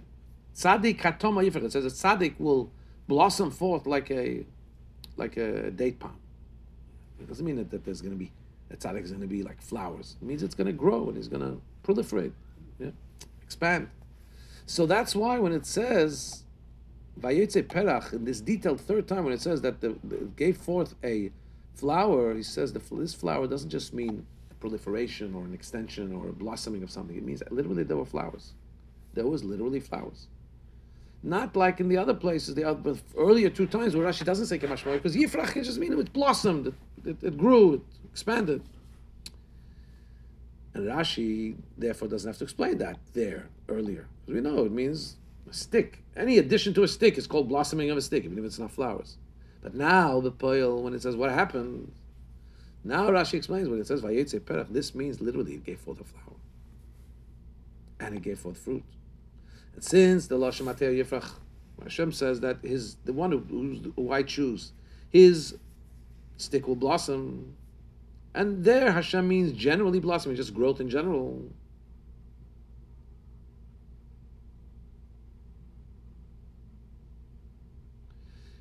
Tzaddik 0.56 1.00
katamar 1.00 1.46
It 1.46 1.72
says 1.72 1.84
that 1.84 1.94
tzaddik 1.94 2.40
will 2.40 2.72
blossom 3.08 3.52
forth 3.52 3.86
like 3.86 4.12
a 4.12 4.46
like 5.18 5.38
a 5.38 5.72
date 5.72 6.00
palm. 6.00 6.21
It 7.22 7.28
doesn't 7.28 7.46
mean 7.46 7.58
that, 7.58 7.72
that 7.72 7.86
there's 7.86 8.02
going 8.02 8.14
to 8.14 8.20
be 8.20 8.32
that 8.70 8.80
tzaddik 8.80 9.04
is 9.04 9.12
going 9.12 9.22
to 9.22 9.28
be 9.28 9.44
like 9.44 9.62
flowers. 9.62 10.16
It 10.22 10.26
means 10.26 10.44
it's 10.44 10.56
going 10.56 10.68
to 10.68 10.74
grow 10.74 11.10
and 11.10 11.18
it's 11.18 11.28
going 11.28 11.42
to 11.42 11.62
proliferate, 11.84 12.32
yeah, 12.80 12.92
expand. 13.44 13.90
So 14.66 14.86
that's 14.86 15.14
why 15.14 15.40
when 15.40 15.52
it 15.52 15.66
says 15.66 16.44
Vayetze 17.20 17.64
Perach 17.64 18.14
in 18.14 18.24
this 18.24 18.40
detailed 18.40 18.80
third 18.80 19.08
time 19.08 19.26
when 19.26 19.34
it 19.34 19.42
says 19.42 19.62
that 19.62 19.82
the, 19.82 19.98
the 20.04 20.18
gave 20.38 20.58
forth 20.58 20.96
a 21.04 21.32
flower, 21.76 22.34
he 22.34 22.44
says 22.44 22.72
the, 22.72 22.82
this 22.96 23.14
flower 23.14 23.48
doesn't 23.48 23.70
just 23.70 23.94
mean 23.94 24.26
proliferation 24.60 25.34
or 25.36 25.44
an 25.44 25.54
extension 25.54 26.14
or 26.14 26.30
a 26.30 26.34
blossoming 26.34 26.84
of 26.84 26.92
something. 26.92 27.18
It 27.18 27.24
means 27.24 27.44
literally 27.52 27.84
there 27.84 27.98
were 27.98 28.06
flowers. 28.06 28.54
There 29.14 29.28
was 29.28 29.44
literally 29.44 29.82
flowers. 29.82 30.28
Not 31.24 31.56
like 31.56 31.80
in 31.80 31.88
the 31.88 31.98
other 31.98 32.16
places, 32.16 32.56
the 32.56 32.64
other, 32.64 32.96
earlier 33.16 33.50
two 33.50 33.68
times 33.68 33.96
where 33.96 34.08
Rashi 34.08 34.26
doesn't 34.26 34.48
say 34.48 34.58
Kamash 34.58 34.84
because 34.94 35.16
Yifrach 35.16 35.54
just 35.54 35.78
mean 35.78 35.94
it 35.94 36.14
blossomed, 36.14 36.68
it, 36.68 36.74
it, 37.06 37.18
it 37.24 37.38
grew, 37.38 37.76
it 37.76 37.82
expanded. 38.12 38.64
And 40.74 40.88
Rashi, 40.88 41.56
therefore, 41.78 42.08
doesn't 42.08 42.28
have 42.28 42.38
to 42.38 42.44
explain 42.44 42.78
that 42.80 42.98
there 43.14 43.50
earlier. 43.70 44.08
We 44.28 44.42
know 44.42 44.66
it 44.66 44.72
means 44.72 45.18
a 45.50 45.54
stick. 45.54 46.00
Any 46.16 46.38
addition 46.38 46.74
to 46.76 46.84
a 46.84 46.88
stick 46.88 47.18
is 47.18 47.28
called 47.28 47.50
blossoming 47.50 47.90
of 47.90 47.98
a 47.98 48.02
stick, 48.02 48.24
even 48.26 48.38
if 48.40 48.46
it's 48.46 48.58
not 48.58 48.72
flowers. 48.72 49.18
But 49.62 49.76
now, 49.76 50.22
the 50.22 50.32
poil, 50.32 50.82
when 50.82 50.94
it 50.94 51.02
says 51.02 51.16
what 51.16 51.30
happened, 51.32 51.92
now 52.84 53.10
Rashi 53.10 53.36
explains 53.36 53.70
when 53.70 53.80
it 53.80 53.86
says 53.86 54.02
this 54.72 54.96
means 54.96 55.22
literally 55.22 55.54
it 55.54 55.64
gave 55.64 55.80
forth 55.80 56.02
a 56.02 56.04
flower. 56.04 56.36
And 58.00 58.16
it 58.16 58.24
gave 58.24 58.40
forth 58.40 58.58
fruit. 58.58 58.84
And 59.74 59.84
since 59.84 60.28
the 60.28 60.38
Lashon 60.38 60.66
Matei 60.66 61.04
Yifrach, 61.04 61.32
Hashem 61.84 62.12
says 62.12 62.40
that 62.42 62.58
his 62.64 62.96
the 63.06 63.14
one 63.14 63.32
who, 63.32 63.94
who 63.96 64.12
I 64.12 64.24
choose, 64.24 64.72
his 65.10 65.58
stick 66.38 66.68
will 66.68 66.76
blossom. 66.76 67.56
And 68.34 68.64
there 68.64 68.92
Hashem 68.92 69.28
means 69.28 69.52
generally 69.52 70.00
blossoming, 70.00 70.38
just 70.38 70.54
growth 70.54 70.80
in 70.80 70.90
general. 70.90 71.44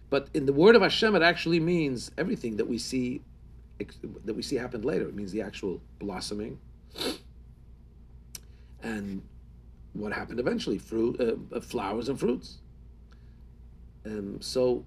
But 0.09 0.29
in 0.35 0.47
the 0.47 0.53
word 0.53 0.75
of 0.75 0.83
Hashem, 0.83 1.15
it 1.15 1.23
actually 1.23 1.61
means 1.61 2.11
everything 2.19 2.57
that 2.57 2.67
we 2.67 2.79
see 2.79 3.23
that 4.25 4.35
we 4.35 4.43
see 4.43 4.57
happened 4.57 4.85
later. 4.85 5.09
It 5.09 5.15
means 5.15 5.33
the 5.33 5.41
actual 5.41 5.81
blossoming 5.99 6.59
and 8.83 9.23
what 9.95 10.13
happened 10.13 10.41
eventually, 10.41 10.79
fruit, 10.79 11.21
uh, 11.21 11.57
uh 11.57 11.61
flowers 11.61 12.09
and 12.09 12.19
fruits. 12.19 12.59
Um, 14.07 14.41
so, 14.41 14.85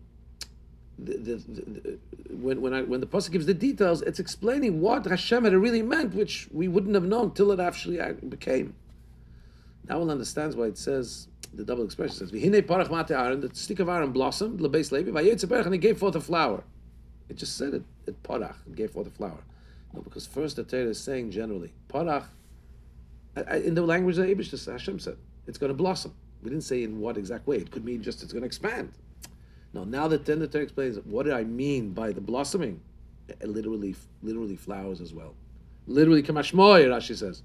the, 0.98 1.18
the, 1.18 1.36
the, 1.36 2.00
when 2.30 2.62
when 2.62 2.74
I 2.74 2.82
when 2.84 3.00
the 3.00 3.08
pasuk 3.08 3.32
gives 3.32 3.46
the 3.46 3.54
details, 3.54 4.02
it's 4.02 4.20
explaining 4.20 4.82
what 4.82 5.06
Hashem 5.06 5.44
had 5.44 5.54
really 5.54 5.82
meant, 5.82 6.14
which 6.14 6.48
we 6.52 6.68
wouldn't 6.68 6.96
have 6.96 7.06
known 7.06 7.32
till 7.32 7.52
it 7.52 7.60
actually 7.60 8.00
became. 8.30 8.76
Now 9.88 10.00
one 10.00 10.10
understands 10.10 10.56
why 10.56 10.66
it 10.66 10.78
says 10.78 11.28
the 11.54 11.64
double 11.64 11.84
expression 11.84 12.16
says, 12.16 12.32
"V'hine 12.32 12.62
parach 12.62 12.90
mate 12.90 13.12
Aaron." 13.12 13.42
The 13.42 13.54
stick 13.54 13.80
of 13.80 13.90
Aaron 13.90 14.12
blossomed, 14.12 14.60
lebeis 14.60 14.92
levi, 14.92 15.12
vayetze 15.12 15.66
and 15.66 15.74
he 15.74 15.80
gave 15.80 15.98
forth 15.98 16.16
a 16.16 16.22
flower. 16.22 16.64
It 17.30 17.38
just 17.38 17.58
said 17.58 17.74
it. 17.74 17.84
It 18.06 18.22
parach. 18.24 18.56
It 18.68 18.76
gave 18.76 18.92
forth 18.92 19.08
a 19.08 19.12
flower. 19.12 19.44
No, 19.94 20.02
because 20.02 20.26
first 20.26 20.56
the 20.56 20.64
Torah 20.64 20.90
is 20.90 21.00
saying 21.00 21.32
generally 21.32 21.74
parach. 21.90 22.26
In 23.36 23.74
the 23.74 23.82
language 23.82 24.18
that 24.18 24.30
Abish 24.30 24.72
Hashem 24.72 25.00
said, 25.00 25.18
it's 25.48 25.58
going 25.58 25.72
to 25.72 25.74
blossom. 25.74 26.14
We 26.44 26.50
didn't 26.50 26.66
say 26.66 26.84
in 26.84 27.00
what 27.00 27.18
exact 27.18 27.48
way. 27.48 27.58
It 27.58 27.72
could 27.72 27.86
mean 27.86 28.02
just 28.04 28.22
it's 28.22 28.34
going 28.34 28.42
to 28.42 28.48
expand. 28.48 28.92
Now, 29.74 29.86
now 29.86 30.08
that 30.08 30.26
then 30.26 30.40
the 30.40 30.48
Torah 30.48 30.64
explains 30.64 30.98
what 31.06 31.24
did 31.24 31.34
I 31.34 31.44
mean 31.44 31.94
by 31.94 32.12
the 32.12 32.22
blossoming? 32.22 32.80
It 33.28 33.48
literally, 33.48 33.96
literally 34.22 34.56
flowers 34.56 35.02
as 35.02 35.14
well. 35.14 35.34
Literally, 35.88 36.22
kamashmoy, 36.22 36.86
Rashi 36.86 37.16
says, 37.18 37.42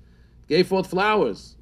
gave 0.49 0.67
forth 0.67 0.91
flowers. 0.91 1.57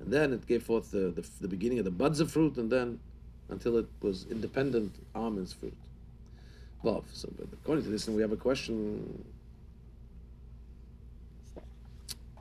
And 0.00 0.12
then 0.12 0.32
it 0.32 0.46
gave 0.46 0.62
forth 0.62 0.90
the, 0.90 1.10
the, 1.10 1.26
the, 1.40 1.48
beginning 1.48 1.78
of 1.78 1.84
the 1.84 1.90
buds 1.90 2.20
of 2.20 2.30
fruit, 2.30 2.56
and 2.56 2.70
then 2.70 3.00
until 3.48 3.78
it 3.78 3.86
was 4.00 4.26
independent 4.30 4.94
almonds 5.14 5.52
fruit. 5.52 5.76
Well, 6.82 7.04
so 7.12 7.28
according 7.52 7.84
to 7.84 7.90
this, 7.90 8.06
and 8.06 8.14
we 8.14 8.22
have 8.22 8.32
a 8.32 8.36
question. 8.36 9.24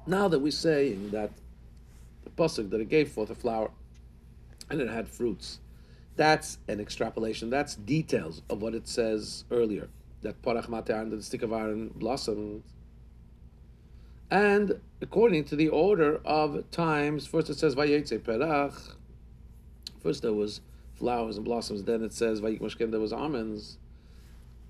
Now 0.06 0.28
that 0.28 0.40
we're 0.40 0.52
saying 0.52 1.12
that 1.12 1.32
the 2.24 2.30
pasuk 2.30 2.70
that 2.72 2.82
it 2.82 2.90
gave 2.90 3.12
forth 3.12 3.30
a 3.30 3.36
flower 3.36 3.72
and 4.70 4.82
it 4.82 4.90
had 4.90 5.08
fruits, 5.08 5.60
that's 6.16 6.58
an 6.68 6.80
extrapolation. 6.80 7.50
That's 7.50 7.76
details 7.76 8.42
of 8.50 8.62
what 8.62 8.76
it 8.76 8.88
says 8.88 9.46
earlier 9.52 9.90
that 10.22 10.42
parach 10.42 10.68
and 10.90 11.12
the 11.12 11.22
stick 11.22 11.44
of 11.44 11.52
Aaron 11.52 11.90
blossomed 11.90 12.64
and 14.34 14.82
according 15.00 15.44
to 15.46 15.56
the 15.56 15.70
order 15.70 16.20
of 16.26 16.70
times, 16.72 17.28
first 17.28 17.52
it 17.52 17.58
says 17.60 17.76
Vayetze 17.76 18.18
Perach. 18.20 18.96
First 20.02 20.24
there 20.24 20.34
was 20.34 20.62
flowers 20.96 21.38
and 21.38 21.46
blossoms. 21.46 21.84
Then 21.84 22.04
it 22.04 22.14
says 22.14 22.42
Vayik 22.42 22.90
there 22.90 23.00
was 23.00 23.14
almonds. 23.14 23.78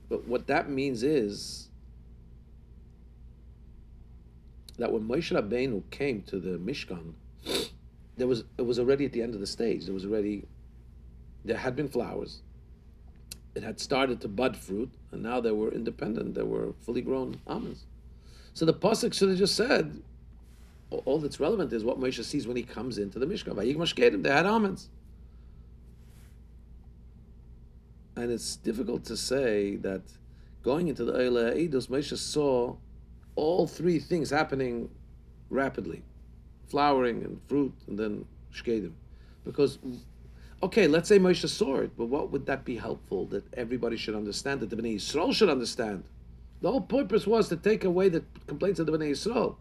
But 0.10 0.28
what 0.28 0.48
that 0.48 0.70
means 0.70 1.02
is 1.02 1.70
that 4.78 4.92
when 4.92 5.08
Moshe 5.08 5.32
Rabbeinu 5.32 5.84
came 5.92 6.22
to 6.24 6.40
the 6.40 6.58
Mishkan, 6.58 7.14
there 8.18 8.28
was 8.28 8.44
it 8.58 8.64
was 8.64 8.80
already 8.80 9.06
at 9.06 9.12
the 9.12 9.22
end 9.22 9.34
of 9.34 9.40
the 9.40 9.48
stage. 9.48 9.86
There 9.86 9.94
was 9.94 10.06
already 10.06 10.46
there 11.46 11.58
had 11.58 11.76
been 11.76 11.90
flowers. 11.90 12.42
It 13.56 13.64
had 13.64 13.80
started 13.80 14.22
to 14.22 14.28
bud 14.28 14.58
fruit, 14.58 14.92
and 15.12 15.22
now 15.22 15.40
they 15.40 15.52
were 15.52 15.72
independent. 15.72 16.34
They 16.34 16.44
were 16.44 16.74
fully 16.82 17.02
grown 17.02 17.40
almonds. 17.46 17.86
So 18.54 18.66
the 18.66 18.74
pasuk 18.74 19.14
should 19.14 19.30
have 19.30 19.38
just 19.38 19.56
said, 19.56 20.02
all 21.06 21.20
that's 21.20 21.40
relevant 21.40 21.74
is 21.74 21.84
what 21.84 22.00
Moshe 22.00 22.24
sees 22.24 22.48
when 22.48 22.56
he 22.56 22.64
comes 22.64 22.98
into 22.98 23.20
the 23.20 23.26
Mishkan. 23.26 24.24
They 24.24 24.30
had 24.30 24.46
almonds. 24.46 24.90
And 28.16 28.32
it's 28.32 28.56
difficult 28.58 29.06
to 29.06 29.18
say 29.18 29.76
that 29.78 30.02
going 30.62 30.88
into 30.88 31.04
the 31.04 31.14
Eila 31.14 31.56
Eidos, 31.58 31.88
Moshe 31.88 32.16
saw 32.16 32.76
all 33.36 33.68
three 33.68 34.00
things 34.00 34.30
happening 34.30 34.90
rapidly 35.50 36.04
flowering 36.68 37.24
and 37.24 37.40
fruit 37.48 37.74
and 37.88 38.00
then 38.00 38.26
shkedim. 38.54 38.94
Because, 39.46 39.78
okay, 40.64 40.88
let's 40.88 41.08
say 41.10 41.20
Moshe 41.20 41.48
saw 41.48 41.78
it, 41.82 41.92
but 41.98 42.06
what 42.06 42.32
would 42.32 42.46
that 42.46 42.66
be 42.66 42.78
helpful 42.78 43.26
that 43.28 43.44
everybody 43.54 43.98
should 43.98 44.16
understand, 44.16 44.60
that 44.62 44.70
the 44.70 44.76
Bnei 44.76 44.96
Yisrael 44.96 45.34
should 45.34 45.50
understand? 45.50 46.04
The 46.62 46.72
whole 46.72 46.82
purpose 46.82 47.28
was 47.28 47.50
to 47.50 47.58
take 47.58 47.84
away 47.84 48.10
the 48.10 48.24
complaints 48.48 48.80
of 48.80 48.86
the 48.88 48.92
Bnei 48.94 49.12
Yisrael. 49.12 49.58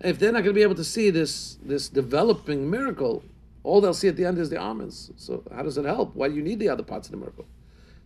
if 0.00 0.18
they're 0.18 0.32
not 0.32 0.42
going 0.42 0.54
to 0.54 0.58
be 0.58 0.62
able 0.62 0.74
to 0.74 0.84
see 0.84 1.10
this 1.10 1.58
this 1.62 1.88
developing 1.88 2.68
miracle, 2.68 3.22
all 3.62 3.80
they'll 3.80 3.94
see 3.94 4.08
at 4.08 4.16
the 4.16 4.24
end 4.24 4.38
is 4.38 4.50
the 4.50 4.56
almonds. 4.58 5.12
So 5.16 5.44
how 5.54 5.62
does 5.62 5.78
it 5.78 5.84
help? 5.84 6.16
Why 6.16 6.28
do 6.28 6.34
you 6.34 6.42
need 6.42 6.58
the 6.58 6.70
other 6.70 6.82
parts 6.82 7.06
of 7.06 7.12
the 7.12 7.18
miracle? 7.18 7.46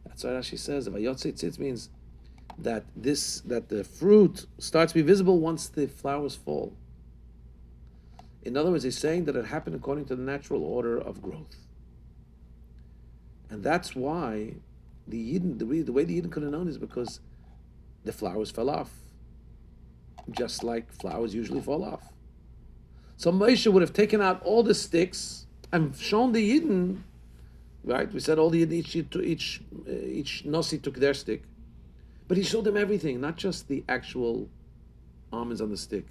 That's 0.05 0.25
why 0.25 0.31
Rashi 0.31 0.59
says, 0.59 0.89
"Vayotze 0.89 1.33
tzitz" 1.33 1.59
means 1.59 1.89
that 2.59 2.85
this 2.97 3.41
that 3.41 3.69
the 3.69 3.85
fruit 3.85 4.47
starts 4.59 4.93
to 4.93 4.99
be 4.99 5.03
visible 5.03 5.39
once 5.39 5.69
the 5.69 5.87
flowers 5.87 6.35
fall. 6.35 6.73
In 8.43 8.57
other 8.57 8.71
words, 8.71 8.85
he's 8.85 8.99
saying 8.99 9.25
that 9.25 9.37
it 9.37 9.47
happened 9.47 9.75
according 9.75 10.05
to 10.07 10.17
the 10.17 10.23
natural 10.23 10.63
order 10.63 10.97
of 10.97 11.21
growth. 11.21 11.57
And 13.51 13.63
that's 13.63 13.95
why 13.95 14.55
the 15.07 15.35
Yidden, 15.35 15.59
the, 15.59 15.83
the 15.83 15.93
way 15.93 16.05
the 16.05 16.21
Yidden 16.21 16.31
could 16.31 16.43
have 16.43 16.53
known 16.53 16.69
is 16.69 16.79
because 16.79 17.21
the 18.05 18.13
flowers 18.13 18.51
fell 18.51 18.71
off, 18.71 18.93
just 20.31 20.63
like 20.65 20.93
flowers 20.93 21.35
usually 21.35 21.61
fall 21.61 21.85
off. 21.85 22.13
So 23.17 23.33
Moshe 23.33 23.71
would 23.71 23.83
have 23.83 23.93
taken 23.93 24.21
out 24.21 24.43
all 24.43 24.63
the 24.63 24.75
sticks 24.75 25.47
and 25.73 25.97
shown 25.97 26.33
the 26.33 26.61
Yidden, 26.61 27.03
right? 27.85 28.13
We 28.13 28.21
said 28.21 28.39
all 28.39 28.51
the 28.51 28.65
Yidden, 28.65 28.73
each, 28.73 28.97
each, 29.17 29.63
each 29.89 30.45
Nasi 30.45 30.79
took 30.79 30.97
their 30.97 31.15
stick. 31.15 31.43
But 32.29 32.37
he 32.37 32.43
showed 32.43 32.65
them 32.65 32.77
everything, 32.77 33.21
not 33.21 33.37
just 33.37 33.69
the 33.69 33.85
actual 33.89 34.49
almonds 35.33 35.61
on 35.61 35.71
the 35.71 35.77
stick. 35.77 36.07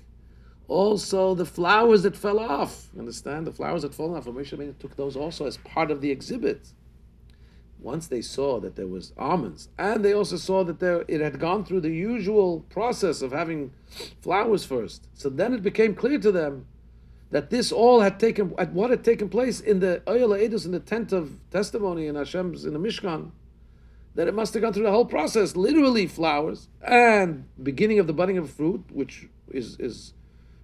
Also, 0.68 1.36
the 1.36 1.46
flowers 1.46 2.04
that 2.04 2.16
fell 2.16 2.40
off. 2.40 2.88
Understand? 2.98 3.46
The 3.46 3.52
flowers 3.52 3.84
that 3.84 3.94
fell 3.94 4.16
off. 4.16 4.26
And 4.26 4.36
Moshe 4.36 4.80
took 4.80 4.96
those 4.96 5.16
also 5.16 5.46
as 5.46 5.58
part 5.58 5.92
of 5.92 6.02
the 6.02 6.12
exhibit 6.12 6.74
once 7.86 8.08
they 8.08 8.22
saw 8.22 8.60
that 8.60 8.76
there 8.76 8.88
was 8.88 9.14
almonds, 9.18 9.70
and 9.78 10.04
they 10.04 10.12
also 10.12 10.38
saw 10.38 10.64
that 10.64 10.80
there 10.80 11.06
it 11.08 11.22
had 11.22 11.40
gone 11.40 11.64
through 11.64 11.82
the 11.82 11.92
usual 11.92 12.62
process 12.70 13.22
of 13.22 13.32
having 13.32 13.72
flowers 14.22 14.66
first. 14.66 15.08
So 15.14 15.30
then 15.30 15.54
it 15.54 15.62
became 15.62 15.94
clear 15.94 16.18
to 16.20 16.32
them 16.32 16.66
that 17.30 17.52
this 17.52 17.72
all 17.72 18.02
had 18.02 18.20
taken 18.20 18.54
at 18.58 18.72
what 18.74 18.90
had 18.90 19.04
taken 19.04 19.30
place 19.30 19.60
in 19.60 19.82
the 19.82 20.02
Oyel 20.08 20.36
Edus 20.36 20.66
in 20.66 20.72
the 20.72 20.80
tent 20.80 21.12
of 21.12 21.38
testimony 21.52 22.08
in 22.08 22.16
Hashem's 22.16 22.66
in 22.66 22.74
the 22.74 22.80
Mishkan, 22.80 23.32
that 24.16 24.28
it 24.28 24.34
must 24.34 24.54
have 24.54 24.64
gone 24.64 24.74
through 24.74 24.84
the 24.84 24.92
whole 24.92 25.06
process, 25.06 25.56
literally 25.56 26.08
flowers, 26.08 26.70
and 26.82 27.46
beginning 27.62 28.00
of 28.00 28.08
the 28.08 28.14
budding 28.14 28.38
of 28.38 28.50
fruit, 28.50 28.84
which 28.92 29.28
is 29.50 29.78
is 29.80 30.14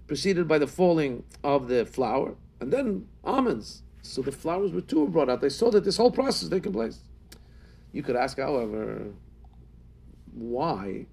preceded 0.08 0.48
by 0.48 0.58
the 0.58 0.68
falling 0.68 1.24
of 1.44 1.68
the 1.68 1.86
flower, 1.86 2.36
and 2.60 2.72
then 2.74 3.08
almonds. 3.24 3.84
So 4.02 4.22
the 4.22 4.32
flowers 4.32 4.72
were 4.72 4.82
too 4.82 5.08
brought 5.08 5.30
out. 5.30 5.42
They 5.42 5.50
saw 5.50 5.70
that 5.72 5.84
this 5.84 5.98
whole 5.98 6.12
process 6.12 6.50
taking 6.50 6.74
place. 6.74 7.00
You 7.94 8.04
could 8.04 8.16
ask, 8.16 8.38
however, 8.38 9.12
why 10.34 11.06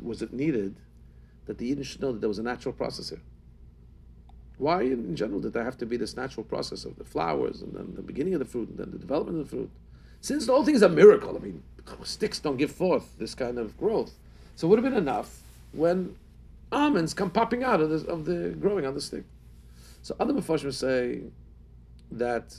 was 0.00 0.22
it 0.22 0.32
needed 0.32 0.76
that 1.46 1.58
the 1.58 1.66
Eden 1.66 1.82
should 1.82 2.00
know 2.00 2.12
that 2.12 2.20
there 2.20 2.28
was 2.28 2.38
a 2.38 2.42
natural 2.42 2.72
process 2.72 3.08
here? 3.08 3.22
Why, 4.58 4.82
in 4.82 5.16
general, 5.16 5.40
did 5.40 5.54
there 5.54 5.64
have 5.64 5.78
to 5.78 5.86
be 5.86 5.96
this 5.96 6.16
natural 6.16 6.44
process 6.44 6.84
of 6.84 6.96
the 6.96 7.04
flowers 7.04 7.62
and 7.62 7.74
then 7.74 7.94
the 7.96 8.02
beginning 8.02 8.34
of 8.34 8.38
the 8.38 8.44
fruit 8.44 8.68
and 8.68 8.78
then 8.78 8.90
the 8.90 8.98
development 8.98 9.40
of 9.40 9.50
the 9.50 9.56
fruit? 9.56 9.70
Since 10.22 10.46
the 10.46 10.52
whole 10.52 10.64
thing 10.64 10.76
is 10.76 10.82
a 10.82 10.88
miracle, 10.88 11.36
I 11.36 11.40
mean, 11.40 11.62
sticks 12.04 12.38
don't 12.38 12.56
give 12.56 12.70
forth 12.70 13.18
this 13.18 13.34
kind 13.34 13.58
of 13.58 13.76
growth. 13.76 14.12
So 14.54 14.66
it 14.66 14.70
would 14.70 14.78
have 14.78 14.84
been 14.84 15.02
enough 15.02 15.42
when 15.72 16.14
almonds 16.70 17.12
come 17.12 17.28
popping 17.28 17.64
out 17.64 17.80
of 17.80 17.90
the, 17.90 18.08
of 18.10 18.24
the 18.24 18.50
growing 18.50 18.86
on 18.86 18.94
the 18.94 19.00
stick. 19.00 19.24
So 20.02 20.14
other 20.20 20.32
Mephoshim 20.32 20.72
say 20.72 21.22
that 22.12 22.56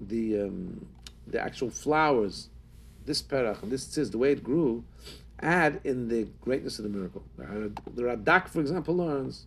the 0.00 0.42
um, 0.42 0.86
the 1.26 1.38
actual 1.38 1.68
flowers, 1.68 2.48
this 3.04 3.20
perach 3.20 3.62
and 3.62 3.70
this 3.70 3.84
tzitz, 3.84 4.10
the 4.10 4.18
way 4.18 4.32
it 4.32 4.42
grew, 4.42 4.82
add 5.40 5.80
in 5.84 6.08
the 6.08 6.28
greatness 6.40 6.78
of 6.78 6.84
the 6.84 6.90
miracle. 6.90 7.22
The 7.36 8.02
Radak, 8.02 8.48
for 8.48 8.60
example, 8.60 8.96
learns. 8.96 9.44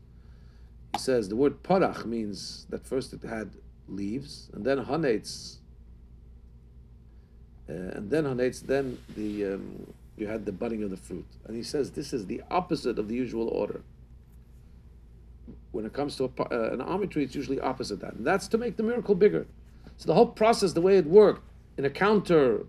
He 0.93 0.99
says 0.99 1.29
the 1.29 1.35
word 1.35 1.63
parach 1.63 2.05
means 2.05 2.67
that 2.69 2.85
first 2.85 3.11
it 3.11 3.23
had 3.23 3.49
leaves, 3.87 4.49
and 4.53 4.63
then 4.63 4.85
hanetz, 4.85 5.57
and 7.67 8.09
then 8.09 8.25
hanetz, 8.25 8.61
then 8.61 8.97
the 9.15 9.53
um, 9.53 9.93
you 10.17 10.27
had 10.27 10.45
the 10.45 10.51
budding 10.51 10.83
of 10.83 10.91
the 10.91 10.97
fruit. 10.97 11.25
And 11.45 11.55
he 11.55 11.63
says 11.63 11.91
this 11.91 12.13
is 12.13 12.25
the 12.25 12.41
opposite 12.51 12.99
of 12.99 13.07
the 13.07 13.15
usual 13.15 13.47
order. 13.49 13.81
When 15.71 15.85
it 15.85 15.93
comes 15.93 16.15
to 16.17 16.25
a, 16.25 16.43
uh, 16.43 16.73
an 16.73 16.81
almond 16.81 17.11
tree, 17.11 17.23
it's 17.23 17.35
usually 17.35 17.59
opposite 17.59 17.99
that, 18.01 18.13
and 18.13 18.25
that's 18.25 18.47
to 18.49 18.57
make 18.57 18.77
the 18.77 18.83
miracle 18.83 19.15
bigger. 19.15 19.47
So 19.97 20.07
the 20.07 20.13
whole 20.13 20.27
process, 20.27 20.73
the 20.73 20.81
way 20.81 20.97
it 20.97 21.05
worked, 21.05 21.43
in 21.77 21.85
a 21.85 21.89
counter 21.89 22.65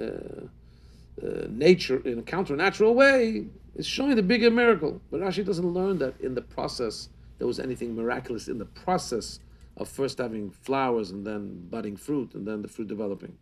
uh, 0.00 0.02
uh, 0.02 1.46
nature, 1.48 2.00
in 2.04 2.18
a 2.18 2.22
counter 2.22 2.56
natural 2.56 2.94
way, 2.94 3.46
is 3.74 3.86
showing 3.86 4.16
the 4.16 4.22
bigger 4.22 4.50
miracle. 4.50 5.00
But 5.10 5.20
Rashi 5.20 5.44
doesn't 5.44 5.66
learn 5.66 5.98
that 5.98 6.20
in 6.20 6.34
the 6.34 6.42
process 6.42 7.08
there 7.38 7.46
was 7.46 7.58
anything 7.58 7.96
miraculous 7.96 8.48
in 8.48 8.58
the 8.58 8.64
process 8.66 9.40
of 9.76 9.88
first 9.88 10.18
having 10.18 10.50
flowers 10.50 11.10
and 11.10 11.26
then 11.26 11.66
budding 11.70 11.96
fruit 11.96 12.34
and 12.34 12.46
then 12.46 12.62
the 12.62 12.68
fruit 12.68 12.88
developing. 12.88 13.36